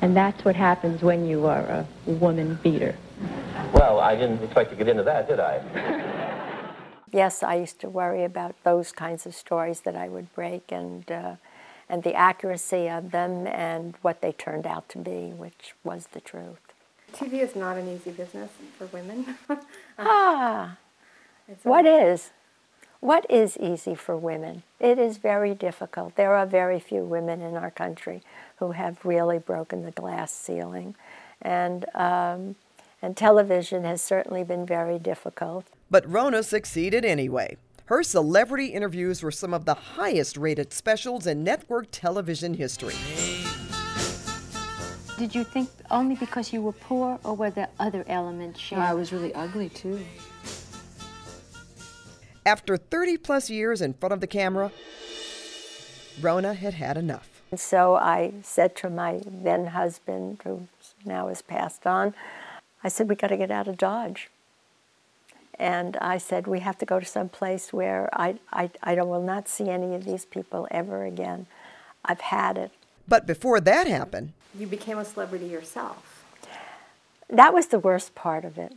And 0.03 0.17
that's 0.17 0.45
what 0.45 0.57
happens 0.57 1.03
when 1.03 1.27
you 1.27 1.47
are 1.47 1.63
a 1.63 1.87
woman 2.07 2.59
beater. 2.63 2.97
Well, 3.75 4.01
I 4.01 4.17
didn't 4.17 4.43
expect 4.43 4.71
to 4.71 4.77
get 4.77 4.89
into 4.89 5.03
that, 5.05 5.29
did 5.29 5.41
I? 5.41 6.07
Yes, 7.13 7.43
I 7.43 7.57
used 7.57 7.81
to 7.81 7.89
worry 7.89 8.23
about 8.25 8.55
those 8.63 8.93
kinds 8.93 9.27
of 9.27 9.35
stories 9.35 9.81
that 9.81 9.97
I 9.97 10.09
would 10.09 10.33
break 10.33 10.71
and, 10.71 11.11
uh, 11.11 11.35
and 11.89 12.05
the 12.05 12.15
accuracy 12.15 12.89
of 12.89 13.11
them 13.11 13.49
and 13.49 13.97
what 14.03 14.21
they 14.21 14.31
turned 14.31 14.65
out 14.65 14.89
to 14.91 14.99
be, 14.99 15.33
which 15.33 15.75
was 15.83 16.07
the 16.13 16.21
truth. 16.21 16.70
TV 17.13 17.43
is 17.43 17.57
not 17.57 17.77
an 17.77 17.89
easy 17.89 18.11
business 18.11 18.51
for 18.79 18.87
women. 18.87 19.37
ah, 19.99 20.77
what 21.63 21.87
is? 21.87 22.31
What 23.01 23.25
is 23.31 23.57
easy 23.57 23.95
for 23.95 24.17
women? 24.17 24.63
It 24.79 24.99
is 24.99 25.17
very 25.17 25.55
difficult. 25.55 26.17
There 26.17 26.35
are 26.35 26.45
very 26.45 26.79
few 26.79 27.03
women 27.03 27.41
in 27.41 27.57
our 27.57 27.71
country 27.71 28.23
who 28.57 28.73
have 28.73 29.05
really 29.05 29.39
broken 29.39 29.85
the 29.85 29.91
glass 29.91 30.33
ceiling. 30.33 30.95
And, 31.41 31.87
um, 31.95 32.57
and 33.01 33.17
television 33.17 33.85
has 33.85 34.03
certainly 34.03 34.45
been 34.45 34.67
very 34.67 34.99
difficult. 34.99 35.65
But 35.91 36.11
Rona 36.11 36.43
succeeded 36.43 37.05
anyway. 37.07 37.57
Her 37.87 38.03
celebrity 38.03 38.67
interviews 38.67 39.23
were 39.23 39.33
some 39.33 39.53
of 39.55 39.65
the 39.65 39.75
highest 39.75 40.37
rated 40.37 40.73
specials 40.73 41.27
in 41.27 41.43
network 41.43 41.89
television 41.91 42.55
history. 42.55 42.95
Did 45.21 45.35
you 45.35 45.45
think 45.45 45.69
only 45.91 46.15
because 46.15 46.51
you 46.51 46.63
were 46.63 46.73
poor, 46.73 47.19
or 47.25 47.35
were 47.35 47.51
there 47.51 47.69
other 47.79 48.07
elements? 48.09 48.71
Well, 48.71 48.81
I 48.81 48.95
was 48.95 49.13
really 49.13 49.35
ugly, 49.35 49.69
too. 49.69 50.01
After 52.47 52.79
30 52.79 53.19
plus 53.19 53.51
years 53.51 53.83
in 53.83 53.93
front 53.93 54.15
of 54.15 54.23
the 54.23 54.27
camera, 54.27 54.73
Rona 56.23 56.55
had 56.55 56.73
had 56.73 56.97
enough. 56.97 57.43
And 57.51 57.61
so 57.61 57.97
I 57.97 58.33
said 58.43 58.75
to 58.77 58.89
my 58.89 59.21
then 59.27 59.67
husband, 59.67 60.41
who 60.43 60.69
now 61.05 61.29
has 61.29 61.43
passed 61.43 61.87
on, 61.87 62.15
I 62.83 62.89
said, 62.89 63.07
we 63.07 63.15
got 63.15 63.27
to 63.27 63.37
get 63.37 63.51
out 63.51 63.69
of 63.69 63.77
Dodge. 63.77 64.31
And 65.59 65.99
I 65.99 66.17
said, 66.17 66.47
we 66.47 66.61
have 66.61 66.79
to 66.79 66.87
go 66.87 66.99
to 66.99 67.05
some 67.05 67.29
place 67.29 67.75
where 67.75 68.09
I, 68.15 68.39
I, 68.55 68.71
I 68.83 68.95
will 69.03 69.23
not 69.23 69.49
see 69.49 69.69
any 69.69 69.95
of 69.95 70.07
these 70.07 70.25
people 70.25 70.67
ever 70.71 71.05
again. 71.05 71.47
I've 72.07 72.23
had 72.23 72.57
it. 72.57 72.73
But 73.11 73.27
before 73.27 73.61
that 73.61 73.89
happened, 73.89 74.33
you 74.57 74.69
became 74.69 74.97
a 74.97 75.05
celebrity 75.05 75.47
yourself. 75.47 76.25
That 77.29 77.53
was 77.53 77.67
the 77.67 77.81
worst 77.81 78.15
part 78.15 78.45
of 78.45 78.57
it 78.57 78.73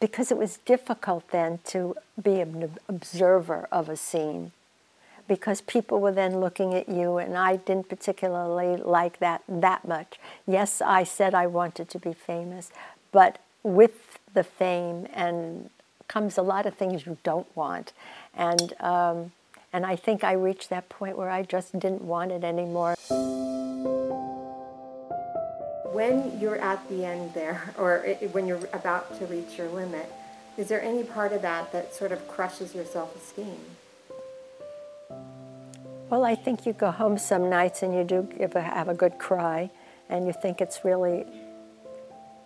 because 0.00 0.30
it 0.30 0.38
was 0.38 0.58
difficult 0.58 1.28
then 1.32 1.58
to 1.64 1.96
be 2.22 2.40
an 2.40 2.70
observer 2.88 3.66
of 3.72 3.88
a 3.88 3.96
scene 3.96 4.52
because 5.26 5.60
people 5.60 6.00
were 6.00 6.12
then 6.12 6.38
looking 6.38 6.72
at 6.72 6.88
you 6.88 7.18
and 7.18 7.36
I 7.36 7.56
didn't 7.56 7.88
particularly 7.88 8.76
like 8.76 9.18
that 9.18 9.42
that 9.48 9.86
much. 9.86 10.20
Yes, 10.46 10.80
I 10.80 11.02
said 11.02 11.34
I 11.34 11.48
wanted 11.48 11.90
to 11.90 11.98
be 11.98 12.12
famous, 12.12 12.70
but 13.10 13.40
with 13.64 14.20
the 14.34 14.44
fame 14.44 15.08
and 15.12 15.68
comes 16.06 16.38
a 16.38 16.42
lot 16.42 16.64
of 16.64 16.74
things 16.74 17.06
you 17.06 17.18
don't 17.24 17.48
want. 17.56 17.92
And, 18.34 18.72
um, 18.80 19.32
and 19.72 19.84
I 19.84 19.96
think 19.96 20.22
I 20.22 20.32
reached 20.32 20.70
that 20.70 20.88
point 20.88 21.18
where 21.18 21.28
I 21.28 21.42
just 21.42 21.72
didn't 21.72 22.02
want 22.02 22.30
it 22.30 22.44
anymore. 22.44 22.94
When 25.98 26.38
you're 26.38 26.60
at 26.60 26.88
the 26.88 27.04
end 27.04 27.34
there, 27.34 27.74
or 27.76 28.06
when 28.30 28.46
you're 28.46 28.60
about 28.72 29.18
to 29.18 29.26
reach 29.26 29.58
your 29.58 29.68
limit, 29.68 30.06
is 30.56 30.68
there 30.68 30.80
any 30.80 31.02
part 31.02 31.32
of 31.32 31.42
that 31.42 31.72
that 31.72 31.92
sort 31.92 32.12
of 32.12 32.28
crushes 32.28 32.72
your 32.72 32.84
self-esteem? 32.84 33.58
Well, 36.08 36.24
I 36.24 36.36
think 36.36 36.66
you 36.66 36.72
go 36.72 36.92
home 36.92 37.18
some 37.18 37.50
nights 37.50 37.82
and 37.82 37.92
you 37.92 38.04
do 38.04 38.28
a, 38.38 38.60
have 38.60 38.88
a 38.88 38.94
good 38.94 39.18
cry, 39.18 39.70
and 40.08 40.24
you 40.24 40.32
think 40.32 40.60
it's 40.60 40.84
really 40.84 41.26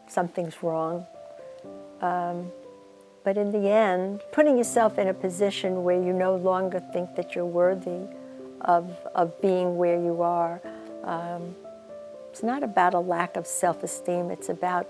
something's 0.08 0.62
wrong. 0.62 1.06
Um, 2.00 2.50
but 3.22 3.36
in 3.36 3.52
the 3.52 3.68
end, 3.68 4.22
putting 4.32 4.56
yourself 4.56 4.98
in 4.98 5.08
a 5.08 5.14
position 5.14 5.84
where 5.84 6.02
you 6.02 6.14
no 6.14 6.36
longer 6.36 6.80
think 6.94 7.16
that 7.16 7.34
you're 7.34 7.44
worthy 7.44 8.06
of, 8.62 8.96
of 9.14 9.38
being 9.42 9.76
where 9.76 10.02
you 10.02 10.22
are, 10.22 10.58
um, 11.04 11.54
it's 12.32 12.42
not 12.42 12.62
about 12.62 12.94
a 12.94 12.98
lack 12.98 13.36
of 13.36 13.46
self 13.46 13.82
esteem, 13.82 14.30
it's 14.30 14.48
about 14.48 14.88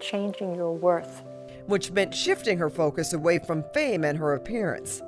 changing 0.00 0.54
your 0.54 0.74
worth. 0.74 1.22
Which 1.66 1.90
meant 1.92 2.14
shifting 2.14 2.58
her 2.58 2.68
focus 2.68 3.14
away 3.14 3.38
from 3.38 3.64
fame 3.72 4.04
and 4.04 4.18
her 4.18 4.34
appearance. 4.34 5.00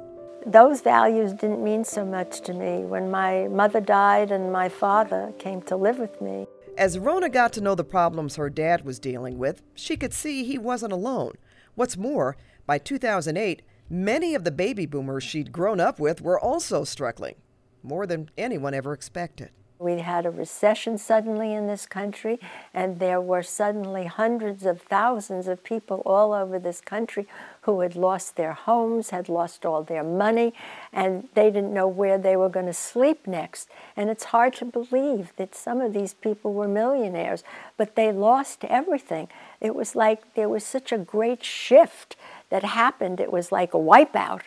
Those 0.47 0.81
values 0.81 1.35
didn't 1.35 1.63
mean 1.63 1.85
so 1.85 2.03
much 2.03 2.41
to 2.43 2.55
me 2.55 2.87
when 2.87 3.11
my 3.11 3.47
mother 3.49 3.79
died 3.83 4.31
and 4.31 4.51
my 4.51 4.71
father 4.71 5.35
came 5.39 5.61
to 5.63 5.77
live 5.77 5.99
with 5.99 6.19
me. 6.23 6.47
As 6.79 6.99
Rona 6.99 7.29
got 7.29 7.53
to 7.53 7.61
know 7.61 7.75
the 7.75 7.85
problems 7.85 8.37
her 8.37 8.49
dad 8.49 8.87
was 8.87 8.99
dealing 8.99 9.37
with, 9.37 9.63
she 9.75 9.99
could 9.99 10.15
see 10.15 10.45
he 10.45 10.57
wasn't 10.57 10.95
alone. 10.95 11.35
What's 11.75 11.99
more, 11.99 12.39
by 12.65 12.79
2008, 12.79 13.61
many 13.91 14.35
of 14.35 14.45
the 14.45 14.51
baby 14.51 14.87
boomers 14.87 15.25
she'd 15.25 15.53
grown 15.53 15.79
up 15.79 16.01
with 16.01 16.23
were 16.23 16.41
also 16.41 16.85
struggling, 16.85 17.35
more 17.83 18.07
than 18.07 18.31
anyone 18.39 18.73
ever 18.73 18.95
expected. 18.95 19.51
We 19.81 20.01
had 20.01 20.27
a 20.27 20.31
recession 20.31 20.99
suddenly 20.99 21.55
in 21.55 21.67
this 21.67 21.87
country, 21.87 22.39
and 22.75 22.99
there 22.99 23.19
were 23.19 23.43
suddenly 23.43 24.05
hundreds 24.05 24.67
of 24.67 24.83
thousands 24.83 25.49
of 25.49 25.65
people 25.65 26.03
all 26.05 26.35
over 26.35 26.59
this 26.59 26.83
country 26.83 27.27
who 27.63 27.81
had 27.81 27.97
lost 27.97 28.37
their 28.37 28.53
homes, 28.53 29.09
had 29.09 29.31
lost 29.31 29.65
all 29.65 29.83
their 29.83 30.05
money, 30.05 30.53
and 30.93 31.31
they 31.33 31.51
didn't 31.51 31.73
know 31.73 31.89
where 31.89 32.19
they 32.19 32.37
were 32.37 32.51
going 32.51 32.67
to 32.67 32.75
sleep 32.75 33.27
next. 33.27 33.71
And 33.97 34.11
it's 34.11 34.25
hard 34.25 34.53
to 34.57 34.67
believe 34.67 35.33
that 35.37 35.55
some 35.55 35.81
of 35.81 35.95
these 35.95 36.13
people 36.13 36.53
were 36.53 36.69
millionaires, 36.69 37.43
but 37.79 37.97
they 37.97 38.13
lost 38.13 38.65
everything. 38.65 39.29
It 39.63 39.75
was 39.75 39.97
like 39.97 40.35
there 40.35 40.51
was 40.51 40.63
such 40.63 40.93
a 40.93 40.99
great 40.99 41.43
shift 41.43 42.17
that 42.51 42.65
happened. 42.65 43.19
It 43.19 43.33
was 43.33 43.51
like 43.51 43.73
a 43.73 43.79
wipeout. 43.79 44.43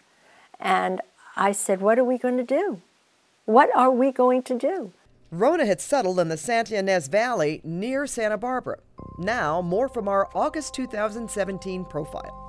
And 0.59 1.01
I 1.35 1.53
said, 1.53 1.81
What 1.81 1.97
are 1.97 2.03
we 2.03 2.19
going 2.19 2.37
to 2.37 2.43
do? 2.43 2.81
What 3.45 3.75
are 3.75 3.89
we 3.89 4.11
going 4.11 4.43
to 4.43 4.55
do? 4.59 4.91
Rona 5.33 5.65
had 5.65 5.81
settled 5.81 6.19
in 6.19 6.29
the 6.29 6.37
Santa 6.37 6.75
Ynez 6.75 7.07
Valley 7.07 7.59
near 7.63 8.05
Santa 8.05 8.37
Barbara. 8.37 8.77
Now, 9.17 9.63
more 9.63 9.89
from 9.89 10.07
our 10.07 10.29
August 10.35 10.75
2017 10.75 11.85
profile. 11.85 12.39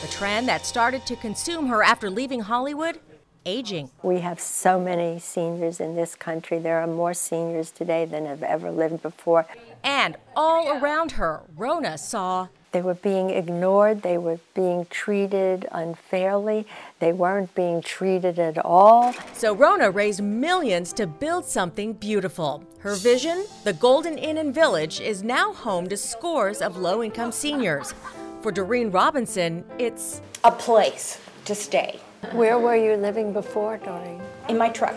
The 0.00 0.08
trend 0.08 0.48
that 0.48 0.64
started 0.64 1.04
to 1.04 1.16
consume 1.16 1.66
her 1.66 1.82
after 1.82 2.08
leaving 2.08 2.40
Hollywood 2.40 3.00
aging. 3.44 3.90
We 4.02 4.20
have 4.20 4.40
so 4.40 4.80
many 4.80 5.18
seniors 5.18 5.78
in 5.78 5.94
this 5.94 6.14
country. 6.14 6.58
There 6.58 6.80
are 6.80 6.86
more 6.86 7.12
seniors 7.12 7.70
today 7.70 8.06
than 8.06 8.24
have 8.24 8.42
ever 8.42 8.70
lived 8.70 9.02
before. 9.02 9.44
And 9.84 10.16
all 10.34 10.78
around 10.78 11.12
her, 11.12 11.42
Rona 11.54 11.98
saw 11.98 12.48
they 12.72 12.82
were 12.82 12.94
being 12.94 13.30
ignored, 13.30 14.02
they 14.02 14.18
were 14.18 14.38
being 14.54 14.86
treated 14.86 15.68
unfairly, 15.72 16.66
they 16.98 17.12
weren't 17.12 17.54
being 17.54 17.82
treated 17.82 18.38
at 18.38 18.58
all. 18.64 19.14
So 19.34 19.54
Rona 19.54 19.90
raised 19.90 20.22
millions 20.22 20.92
to 20.94 21.06
build 21.06 21.44
something 21.44 21.92
beautiful. 21.92 22.64
Her 22.78 22.96
vision, 22.96 23.44
the 23.64 23.74
Golden 23.74 24.18
Inn 24.18 24.38
and 24.38 24.54
Village, 24.54 25.00
is 25.00 25.22
now 25.22 25.52
home 25.52 25.88
to 25.88 25.96
scores 25.96 26.60
of 26.60 26.76
low 26.76 27.02
income 27.02 27.30
seniors. 27.30 27.94
For 28.40 28.50
Doreen 28.50 28.90
Robinson, 28.90 29.64
it's 29.78 30.20
a 30.42 30.50
place 30.50 31.20
to 31.44 31.54
stay. 31.54 32.00
Where 32.32 32.58
were 32.58 32.76
you 32.76 32.96
living 32.96 33.32
before, 33.32 33.78
Doreen? 33.78 34.20
In 34.48 34.58
my 34.58 34.68
truck. 34.68 34.96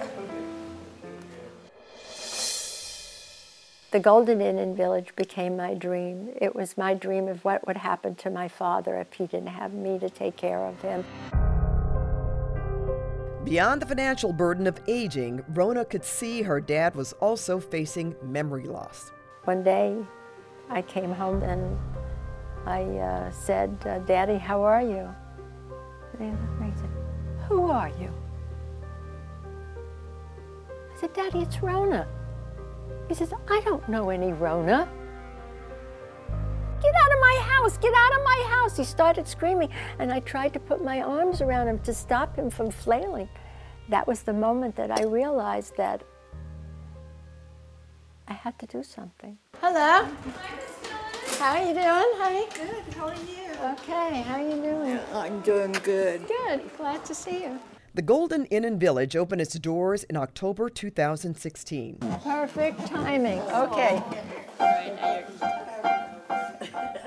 The 3.91 3.99
Golden 3.99 4.41
Inn 4.41 4.57
and 4.57 4.75
Village 4.75 5.15
became 5.15 5.55
my 5.55 5.73
dream. 5.73 6.29
It 6.41 6.55
was 6.55 6.77
my 6.77 6.93
dream 6.93 7.27
of 7.27 7.45
what 7.45 7.65
would 7.67 7.77
happen 7.77 8.15
to 8.15 8.29
my 8.29 8.47
father 8.47 8.97
if 8.97 9.13
he 9.13 9.27
didn't 9.27 9.47
have 9.47 9.73
me 9.73 9.99
to 9.99 10.09
take 10.09 10.35
care 10.35 10.65
of 10.65 10.81
him. 10.81 11.05
Beyond 13.45 13.83
the 13.83 13.85
financial 13.85 14.33
burden 14.33 14.65
of 14.65 14.79
aging, 14.87 15.45
Rona 15.49 15.85
could 15.85 16.03
see 16.03 16.41
her 16.41 16.59
dad 16.59 16.95
was 16.95 17.13
also 17.13 17.59
facing 17.59 18.15
memory 18.23 18.65
loss. 18.65 19.11
One 19.43 19.63
day, 19.63 19.95
I 20.69 20.81
came 20.81 21.13
home 21.13 21.43
and 21.43 21.77
I 22.65 22.81
uh, 22.97 23.31
said, 23.31 23.77
uh, 23.85 23.99
Daddy, 23.99 24.39
how 24.39 24.63
are 24.63 24.81
you? 24.81 25.07
And 26.17 26.21
he 26.21 26.31
looked 26.31 26.57
great 26.57 26.69
and 26.69 26.79
said, 26.79 27.47
Who 27.47 27.69
are 27.69 27.89
you? 27.99 28.11
I 30.91 30.99
said, 30.99 31.13
Daddy, 31.13 31.43
it's 31.43 31.61
Rona. 31.61 32.07
He 33.07 33.13
says, 33.13 33.33
I 33.49 33.61
don't 33.61 33.87
know 33.87 34.09
any 34.09 34.33
Rona. 34.33 34.89
Get 36.81 36.95
out 36.95 37.11
of 37.11 37.19
my 37.21 37.41
house, 37.43 37.77
get 37.77 37.93
out 37.95 38.17
of 38.17 38.23
my 38.23 38.45
house. 38.47 38.77
He 38.77 38.83
started 38.83 39.27
screaming, 39.27 39.69
and 39.99 40.11
I 40.11 40.19
tried 40.19 40.53
to 40.53 40.59
put 40.59 40.83
my 40.83 41.01
arms 41.01 41.41
around 41.41 41.67
him 41.67 41.79
to 41.79 41.93
stop 41.93 42.35
him 42.35 42.49
from 42.49 42.69
flailing. 42.71 43.29
That 43.89 44.07
was 44.07 44.23
the 44.23 44.33
moment 44.33 44.75
that 44.75 44.91
I 44.91 45.03
realized 45.03 45.77
that 45.77 46.03
I 48.27 48.33
had 48.33 48.57
to 48.59 48.65
do 48.65 48.83
something. 48.83 49.37
Hello. 49.61 50.07
How 51.39 51.57
are 51.57 51.59
you 51.59 51.73
doing, 51.73 52.11
honey? 52.17 52.47
Good. 52.53 52.93
How 52.95 53.07
are 53.07 53.13
you? 53.13 53.73
Okay. 53.73 54.21
How 54.21 54.35
are 54.35 54.41
you 54.41 54.61
doing? 54.61 54.99
I'm 55.13 55.41
doing 55.41 55.73
good. 55.83 56.27
Good. 56.27 56.61
Glad 56.77 57.05
to 57.05 57.13
see 57.13 57.43
you. 57.43 57.59
The 57.95 58.01
Golden 58.01 58.43
Inn 58.47 58.65
and 58.65 58.77
Village 58.77 59.15
opened 59.15 59.39
its 59.39 59.57
doors 59.57 60.03
in 60.03 60.17
October 60.17 60.69
2016. 60.69 61.99
Perfect 62.21 62.87
timing. 62.87 63.39
Okay. 63.39 64.03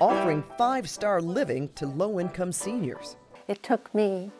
Offering 0.00 0.42
five 0.57 0.88
star 0.88 1.21
living 1.21 1.68
to 1.75 1.87
low 1.87 2.18
income 2.18 2.52
seniors. 2.52 3.16
It 3.49 3.62
took 3.62 3.95
me 3.95 4.30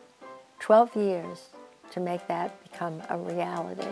12 0.57 0.95
years 0.95 1.49
to 1.91 1.99
make 1.99 2.27
that 2.27 2.63
become 2.63 3.03
a 3.09 3.17
reality. 3.19 3.87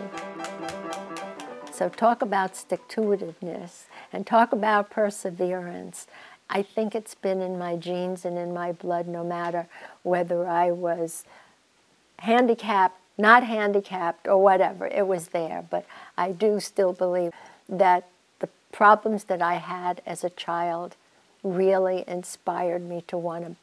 So, 1.70 1.88
talk 1.88 2.22
about 2.22 2.56
stick 2.56 2.88
to 2.88 3.02
itiveness 3.02 3.84
and 4.12 4.26
talk 4.26 4.50
about 4.52 4.90
perseverance. 4.90 6.08
I 6.50 6.62
think 6.62 6.96
it's 6.96 7.14
been 7.14 7.40
in 7.40 7.56
my 7.56 7.76
genes 7.76 8.24
and 8.24 8.36
in 8.36 8.52
my 8.52 8.72
blood 8.72 9.06
no 9.06 9.22
matter 9.22 9.68
whether 10.02 10.44
I 10.48 10.72
was 10.72 11.24
handicapped, 12.18 12.98
not 13.16 13.44
handicapped, 13.44 14.26
or 14.28 14.38
whatever. 14.38 14.86
It 14.86 15.06
was 15.06 15.28
there. 15.28 15.64
But 15.68 15.86
I 16.16 16.32
do 16.32 16.60
still 16.60 16.92
believe 16.92 17.32
that 17.68 18.08
the 18.40 18.48
problems 18.72 19.24
that 19.24 19.42
I 19.42 19.54
had 19.54 20.02
as 20.06 20.24
a 20.24 20.30
child 20.30 20.96
really 21.42 22.04
inspired 22.06 22.82
me 22.82 23.02
to 23.08 23.16
want 23.16 23.44
to 23.44 23.56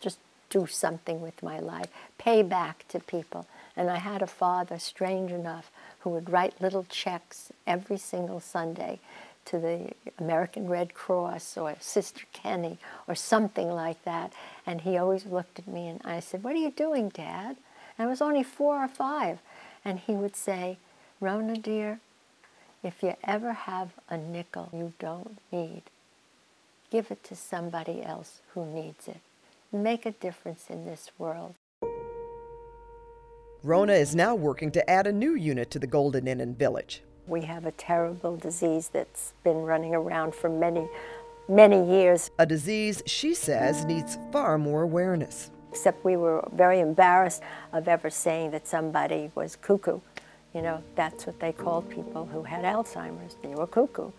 just 0.00 0.18
do 0.48 0.66
something 0.66 1.20
with 1.20 1.42
my 1.42 1.58
life, 1.58 1.88
pay 2.18 2.42
back 2.42 2.86
to 2.88 2.98
people. 3.00 3.46
And 3.76 3.88
I 3.88 3.98
had 3.98 4.20
a 4.20 4.26
father, 4.26 4.78
strange 4.78 5.30
enough, 5.30 5.70
who 6.00 6.10
would 6.10 6.30
write 6.30 6.60
little 6.60 6.84
checks 6.88 7.52
every 7.66 7.98
single 7.98 8.40
Sunday 8.40 8.98
to 9.46 9.58
the 9.58 9.90
American 10.18 10.68
Red 10.68 10.92
Cross 10.92 11.56
or 11.56 11.74
Sister 11.80 12.22
Kenny 12.32 12.78
or 13.08 13.14
something 13.14 13.70
like 13.70 14.02
that. 14.04 14.32
And 14.66 14.82
he 14.82 14.96
always 14.96 15.24
looked 15.24 15.58
at 15.58 15.66
me 15.66 15.88
and 15.88 16.00
I 16.04 16.20
said, 16.20 16.42
What 16.42 16.54
are 16.54 16.58
you 16.58 16.70
doing, 16.70 17.08
Dad? 17.08 17.56
I 17.98 18.06
was 18.06 18.20
only 18.20 18.42
four 18.42 18.82
or 18.82 18.88
five. 18.88 19.40
And 19.84 19.98
he 19.98 20.12
would 20.12 20.36
say, 20.36 20.78
Rona, 21.20 21.56
dear, 21.56 22.00
if 22.82 23.02
you 23.02 23.14
ever 23.24 23.52
have 23.52 23.90
a 24.08 24.16
nickel 24.16 24.68
you 24.72 24.92
don't 24.98 25.38
need, 25.52 25.82
give 26.90 27.10
it 27.10 27.22
to 27.24 27.36
somebody 27.36 28.02
else 28.02 28.40
who 28.54 28.64
needs 28.64 29.08
it. 29.08 29.20
Make 29.72 30.06
a 30.06 30.12
difference 30.12 30.66
in 30.68 30.84
this 30.84 31.10
world. 31.18 31.54
Rona 33.62 33.92
is 33.92 34.14
now 34.14 34.34
working 34.34 34.70
to 34.72 34.90
add 34.90 35.06
a 35.06 35.12
new 35.12 35.34
unit 35.34 35.70
to 35.70 35.78
the 35.78 35.86
Golden 35.86 36.26
Inn 36.26 36.40
and 36.40 36.58
Village. 36.58 37.02
We 37.26 37.42
have 37.42 37.66
a 37.66 37.72
terrible 37.72 38.36
disease 38.36 38.88
that's 38.88 39.34
been 39.44 39.58
running 39.58 39.94
around 39.94 40.34
for 40.34 40.48
many, 40.48 40.88
many 41.48 41.86
years. 41.86 42.30
A 42.38 42.46
disease 42.46 43.02
she 43.06 43.34
says 43.34 43.84
needs 43.84 44.18
far 44.32 44.56
more 44.56 44.82
awareness 44.82 45.50
except 45.70 46.04
we 46.04 46.16
were 46.16 46.46
very 46.52 46.80
embarrassed 46.80 47.42
of 47.72 47.86
ever 47.86 48.10
saying 48.10 48.50
that 48.50 48.66
somebody 48.66 49.30
was 49.34 49.56
cuckoo. 49.56 50.00
You 50.52 50.62
know, 50.62 50.82
that's 50.96 51.26
what 51.26 51.38
they 51.38 51.52
called 51.52 51.88
people 51.88 52.26
who 52.26 52.42
had 52.42 52.64
Alzheimer's. 52.64 53.36
They 53.40 53.54
were 53.54 53.68
cuckoo. 53.68 54.10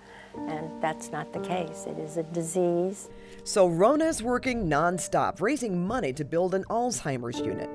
And 0.47 0.81
that's 0.81 1.11
not 1.11 1.33
the 1.33 1.41
case. 1.41 1.85
It 1.87 1.99
is 1.99 2.15
a 2.15 2.23
disease. 2.23 3.09
So 3.43 3.67
Rona 3.67 4.05
is 4.05 4.23
working 4.23 4.69
nonstop, 4.69 5.41
raising 5.41 5.85
money 5.85 6.13
to 6.13 6.23
build 6.23 6.55
an 6.55 6.63
Alzheimer's 6.69 7.39
unit. 7.39 7.69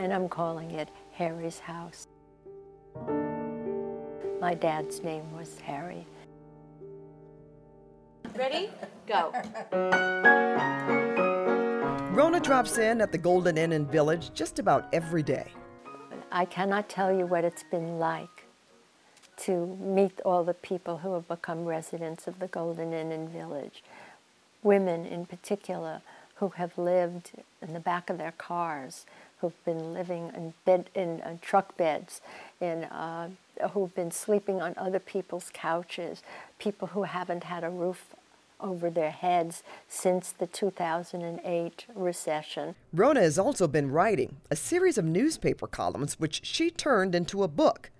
And 0.00 0.12
I'm 0.12 0.28
calling 0.28 0.72
it 0.72 0.88
Harry's 1.12 1.60
House. 1.60 2.08
My 4.40 4.54
dad's 4.54 5.00
name 5.04 5.32
was 5.32 5.60
Harry. 5.60 6.06
Ready? 8.34 8.70
Go. 9.06 9.32
Rona 12.14 12.38
drops 12.38 12.78
in 12.78 13.00
at 13.00 13.10
the 13.10 13.18
Golden 13.18 13.58
Inn 13.58 13.72
and 13.72 13.90
Village 13.90 14.30
just 14.34 14.60
about 14.60 14.86
every 14.92 15.24
day. 15.24 15.50
I 16.30 16.44
cannot 16.44 16.88
tell 16.88 17.12
you 17.12 17.26
what 17.26 17.42
it's 17.42 17.64
been 17.64 17.98
like 17.98 18.44
to 19.38 19.66
meet 19.80 20.20
all 20.24 20.44
the 20.44 20.54
people 20.54 20.98
who 20.98 21.14
have 21.14 21.26
become 21.26 21.64
residents 21.64 22.28
of 22.28 22.38
the 22.38 22.46
Golden 22.46 22.92
Inn 22.92 23.10
and 23.10 23.28
Village. 23.28 23.82
Women 24.62 25.04
in 25.06 25.26
particular 25.26 26.02
who 26.36 26.50
have 26.50 26.78
lived 26.78 27.32
in 27.60 27.74
the 27.74 27.80
back 27.80 28.08
of 28.08 28.18
their 28.18 28.34
cars, 28.38 29.06
who've 29.40 29.64
been 29.64 29.92
living 29.92 30.30
in, 30.36 30.54
bed, 30.64 30.90
in 30.94 31.20
uh, 31.22 31.36
truck 31.42 31.76
beds, 31.76 32.20
in, 32.60 32.84
uh, 32.84 33.28
who've 33.72 33.94
been 33.96 34.12
sleeping 34.12 34.62
on 34.62 34.74
other 34.76 35.00
people's 35.00 35.50
couches, 35.52 36.22
people 36.60 36.86
who 36.86 37.02
haven't 37.02 37.42
had 37.42 37.64
a 37.64 37.70
roof 37.70 38.14
over 38.60 38.90
their 38.90 39.10
heads 39.10 39.62
since 39.88 40.32
the 40.32 40.46
2008 40.46 41.86
recession. 41.94 42.74
Rona 42.92 43.20
has 43.20 43.38
also 43.38 43.66
been 43.66 43.90
writing 43.90 44.36
a 44.50 44.56
series 44.56 44.98
of 44.98 45.04
newspaper 45.04 45.66
columns 45.66 46.18
which 46.18 46.44
she 46.44 46.70
turned 46.70 47.14
into 47.14 47.42
a 47.42 47.48
book 47.48 47.90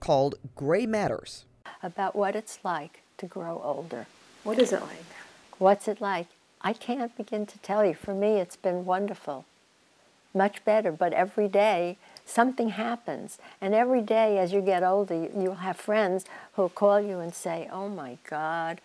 called 0.00 0.36
Gray 0.54 0.86
Matters. 0.86 1.44
About 1.82 2.14
what 2.14 2.36
it's 2.36 2.58
like 2.62 3.02
to 3.18 3.26
grow 3.26 3.60
older. 3.64 4.06
What 4.42 4.58
is 4.58 4.72
it 4.72 4.82
like? 4.82 5.04
What's 5.58 5.88
it 5.88 6.00
like? 6.00 6.26
I 6.60 6.72
can't 6.72 7.16
begin 7.16 7.46
to 7.46 7.58
tell 7.58 7.84
you. 7.84 7.94
For 7.94 8.14
me, 8.14 8.38
it's 8.38 8.56
been 8.56 8.84
wonderful. 8.84 9.44
Much 10.34 10.64
better, 10.64 10.90
but 10.90 11.12
every 11.12 11.46
day 11.46 11.96
something 12.24 12.70
happens. 12.70 13.38
And 13.60 13.74
every 13.74 14.02
day 14.02 14.38
as 14.38 14.52
you 14.52 14.60
get 14.60 14.82
older, 14.82 15.28
you'll 15.34 15.56
have 15.56 15.76
friends 15.76 16.24
who'll 16.54 16.68
call 16.68 17.00
you 17.00 17.20
and 17.20 17.34
say, 17.34 17.68
Oh 17.70 17.88
my 17.88 18.18
God, 18.28 18.80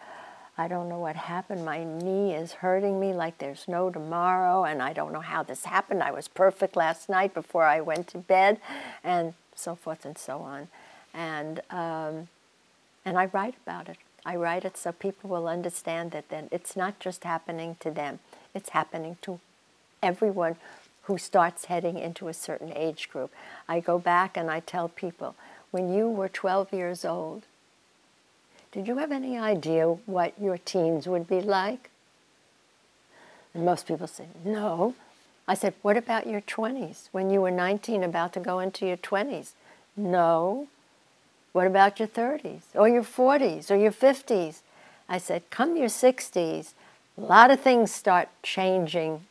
I 0.59 0.67
don't 0.67 0.89
know 0.89 0.99
what 0.99 1.15
happened. 1.15 1.63
My 1.63 1.85
knee 1.85 2.35
is 2.35 2.51
hurting 2.51 2.99
me 2.99 3.13
like 3.13 3.37
there's 3.37 3.65
no 3.69 3.89
tomorrow, 3.89 4.65
and 4.65 4.81
I 4.81 4.91
don't 4.91 5.13
know 5.13 5.21
how 5.21 5.41
this 5.41 5.63
happened. 5.63 6.03
I 6.03 6.11
was 6.11 6.27
perfect 6.27 6.75
last 6.75 7.07
night 7.07 7.33
before 7.33 7.63
I 7.63 7.79
went 7.79 8.09
to 8.09 8.17
bed, 8.17 8.59
and 9.01 9.35
so 9.55 9.75
forth 9.75 10.03
and 10.03 10.17
so 10.17 10.39
on. 10.39 10.67
And, 11.13 11.61
um, 11.69 12.27
and 13.05 13.17
I 13.17 13.29
write 13.31 13.55
about 13.65 13.87
it. 13.87 13.95
I 14.25 14.35
write 14.35 14.65
it 14.65 14.75
so 14.75 14.91
people 14.91 15.29
will 15.29 15.47
understand 15.47 16.11
that 16.11 16.27
then 16.27 16.49
it's 16.51 16.75
not 16.75 16.99
just 16.99 17.23
happening 17.23 17.77
to 17.79 17.89
them, 17.89 18.19
it's 18.53 18.69
happening 18.71 19.15
to 19.21 19.39
everyone 20.03 20.57
who 21.03 21.17
starts 21.17 21.65
heading 21.65 21.97
into 21.97 22.27
a 22.27 22.33
certain 22.33 22.73
age 22.75 23.09
group. 23.09 23.31
I 23.69 23.79
go 23.79 23.97
back 23.97 24.35
and 24.35 24.51
I 24.51 24.59
tell 24.59 24.89
people, 24.89 25.35
when 25.71 25.93
you 25.93 26.09
were 26.09 26.27
12 26.27 26.73
years 26.73 27.05
old, 27.05 27.43
did 28.71 28.87
you 28.87 28.97
have 28.97 29.11
any 29.11 29.37
idea 29.37 29.87
what 29.87 30.39
your 30.39 30.57
teens 30.57 31.07
would 31.07 31.27
be 31.27 31.41
like? 31.41 31.89
And 33.53 33.65
most 33.65 33.87
people 33.87 34.07
say, 34.07 34.27
no. 34.45 34.95
I 35.47 35.55
said, 35.55 35.73
What 35.81 35.97
about 35.97 36.27
your 36.27 36.41
20s? 36.41 37.09
When 37.11 37.31
you 37.31 37.41
were 37.41 37.49
19, 37.49 38.03
about 38.03 38.33
to 38.33 38.39
go 38.39 38.59
into 38.59 38.85
your 38.85 38.97
20s? 38.97 39.53
No. 39.97 40.67
What 41.53 41.65
about 41.65 41.97
your 41.97 42.07
30s 42.07 42.61
or 42.75 42.87
your 42.87 43.03
40s 43.03 43.71
or 43.71 43.75
your 43.75 43.91
50s? 43.91 44.61
I 45.09 45.17
said, 45.17 45.49
Come 45.49 45.75
your 45.75 45.87
60s, 45.87 46.73
a 47.17 47.21
lot 47.21 47.49
of 47.49 47.59
things 47.59 47.91
start 47.91 48.29
changing 48.43 49.25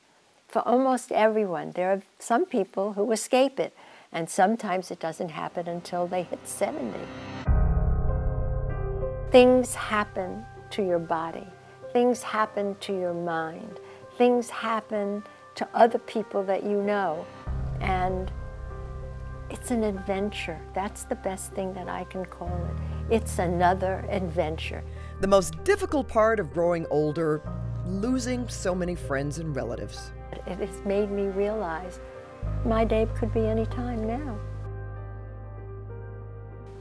for 0.49 0.67
almost 0.67 1.13
everyone. 1.13 1.71
There 1.73 1.93
are 1.93 2.03
some 2.19 2.45
people 2.45 2.95
who 2.95 3.13
escape 3.13 3.61
it, 3.61 3.73
and 4.13 4.29
sometimes 4.29 4.91
it 4.91 4.99
doesn't 4.99 5.29
happen 5.29 5.69
until 5.69 6.09
they 6.09 6.25
hit 6.25 6.49
70. 6.49 6.99
Things 9.31 9.75
happen 9.75 10.47
to 10.71 10.83
your 10.83 10.99
body, 10.99 11.47
things 11.93 12.23
happen 12.23 12.77
to 12.81 12.93
your 12.93 13.13
mind, 13.13 13.79
things 14.17 14.49
happen 14.49 15.23
to 15.55 15.69
other 15.75 15.99
people 15.99 16.43
that 16.45 16.65
you 16.65 16.83
know. 16.83 17.27
And 17.81 18.33
it's 19.51 19.71
an 19.71 19.85
adventure. 19.85 20.59
That's 20.75 21.05
the 21.05 21.15
best 21.15 21.53
thing 21.53 21.75
that 21.75 21.89
I 21.89 22.05
can 22.05 22.25
call 22.25 22.49
it. 22.49 23.15
It's 23.15 23.39
another 23.39 24.07
adventure. 24.09 24.83
The 25.21 25.27
most 25.27 25.63
difficult 25.63 26.09
part 26.09 26.41
of 26.41 26.53
growing 26.53 26.87
older, 26.91 27.43
losing 27.87 28.49
so 28.49 28.75
many 28.75 28.95
friends 28.95 29.39
and 29.39 29.55
relatives. 29.55 30.11
It 30.47 30.59
has 30.59 30.81
made 30.87 31.11
me 31.11 31.27
realize 31.27 32.01
my 32.65 32.85
day 32.85 33.07
could 33.15 33.35
be 33.35 33.47
any 33.47 33.67
time 33.67 34.07
now. 34.07 34.39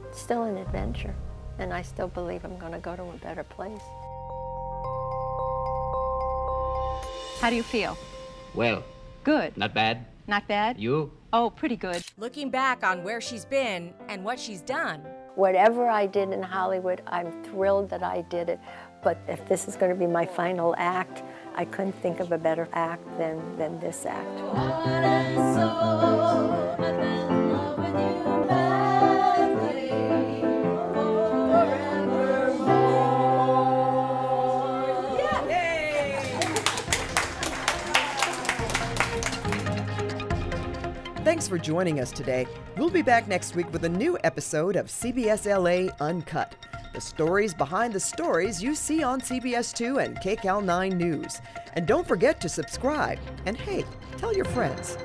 It's 0.06 0.20
still 0.20 0.44
an 0.44 0.56
adventure, 0.56 1.14
and 1.58 1.72
I 1.72 1.82
still 1.82 2.08
believe 2.08 2.44
I'm 2.44 2.58
going 2.58 2.72
to 2.72 2.78
go 2.78 2.96
to 2.96 3.02
a 3.02 3.16
better 3.16 3.44
place. 3.44 3.82
How 7.40 7.50
do 7.50 7.56
you 7.56 7.62
feel? 7.62 7.96
Well. 8.54 8.84
Good. 9.24 9.56
Not 9.56 9.74
bad. 9.74 10.06
Not 10.26 10.48
bad? 10.48 10.78
You? 10.78 11.10
Oh, 11.32 11.50
pretty 11.50 11.76
good. 11.76 12.02
Looking 12.16 12.50
back 12.50 12.82
on 12.82 13.02
where 13.02 13.20
she's 13.20 13.44
been 13.44 13.92
and 14.08 14.24
what 14.24 14.40
she's 14.40 14.62
done. 14.62 15.00
Whatever 15.34 15.86
I 15.88 16.06
did 16.06 16.32
in 16.32 16.42
Hollywood, 16.42 17.02
I'm 17.06 17.44
thrilled 17.44 17.90
that 17.90 18.02
I 18.02 18.22
did 18.22 18.48
it. 18.48 18.58
But 19.02 19.18
if 19.28 19.46
this 19.46 19.68
is 19.68 19.76
going 19.76 19.92
to 19.92 19.98
be 19.98 20.06
my 20.06 20.26
final 20.26 20.74
act, 20.78 21.22
I 21.54 21.64
couldn't 21.64 21.92
think 22.00 22.20
of 22.20 22.32
a 22.32 22.38
better 22.38 22.68
act 22.72 23.04
than, 23.18 23.56
than 23.56 23.78
this 23.80 24.06
act. 24.06 24.38
For 41.48 41.58
joining 41.58 41.98
us 42.00 42.12
today. 42.12 42.46
We'll 42.76 42.90
be 42.90 43.02
back 43.02 43.26
next 43.26 43.56
week 43.56 43.72
with 43.72 43.84
a 43.84 43.88
new 43.88 44.18
episode 44.22 44.76
of 44.76 44.86
CBS 44.86 45.46
LA 45.46 45.90
Uncut. 46.04 46.54
The 46.92 47.00
stories 47.00 47.54
behind 47.54 47.94
the 47.94 48.00
stories 48.00 48.62
you 48.62 48.74
see 48.74 49.02
on 49.02 49.20
CBS 49.20 49.74
2 49.74 49.98
and 49.98 50.16
KCAL 50.18 50.62
9 50.62 50.98
News. 50.98 51.40
And 51.72 51.86
don't 51.86 52.06
forget 52.06 52.40
to 52.42 52.48
subscribe. 52.48 53.18
And 53.46 53.56
hey, 53.56 53.84
tell 54.18 54.34
your 54.34 54.44
friends. 54.44 54.98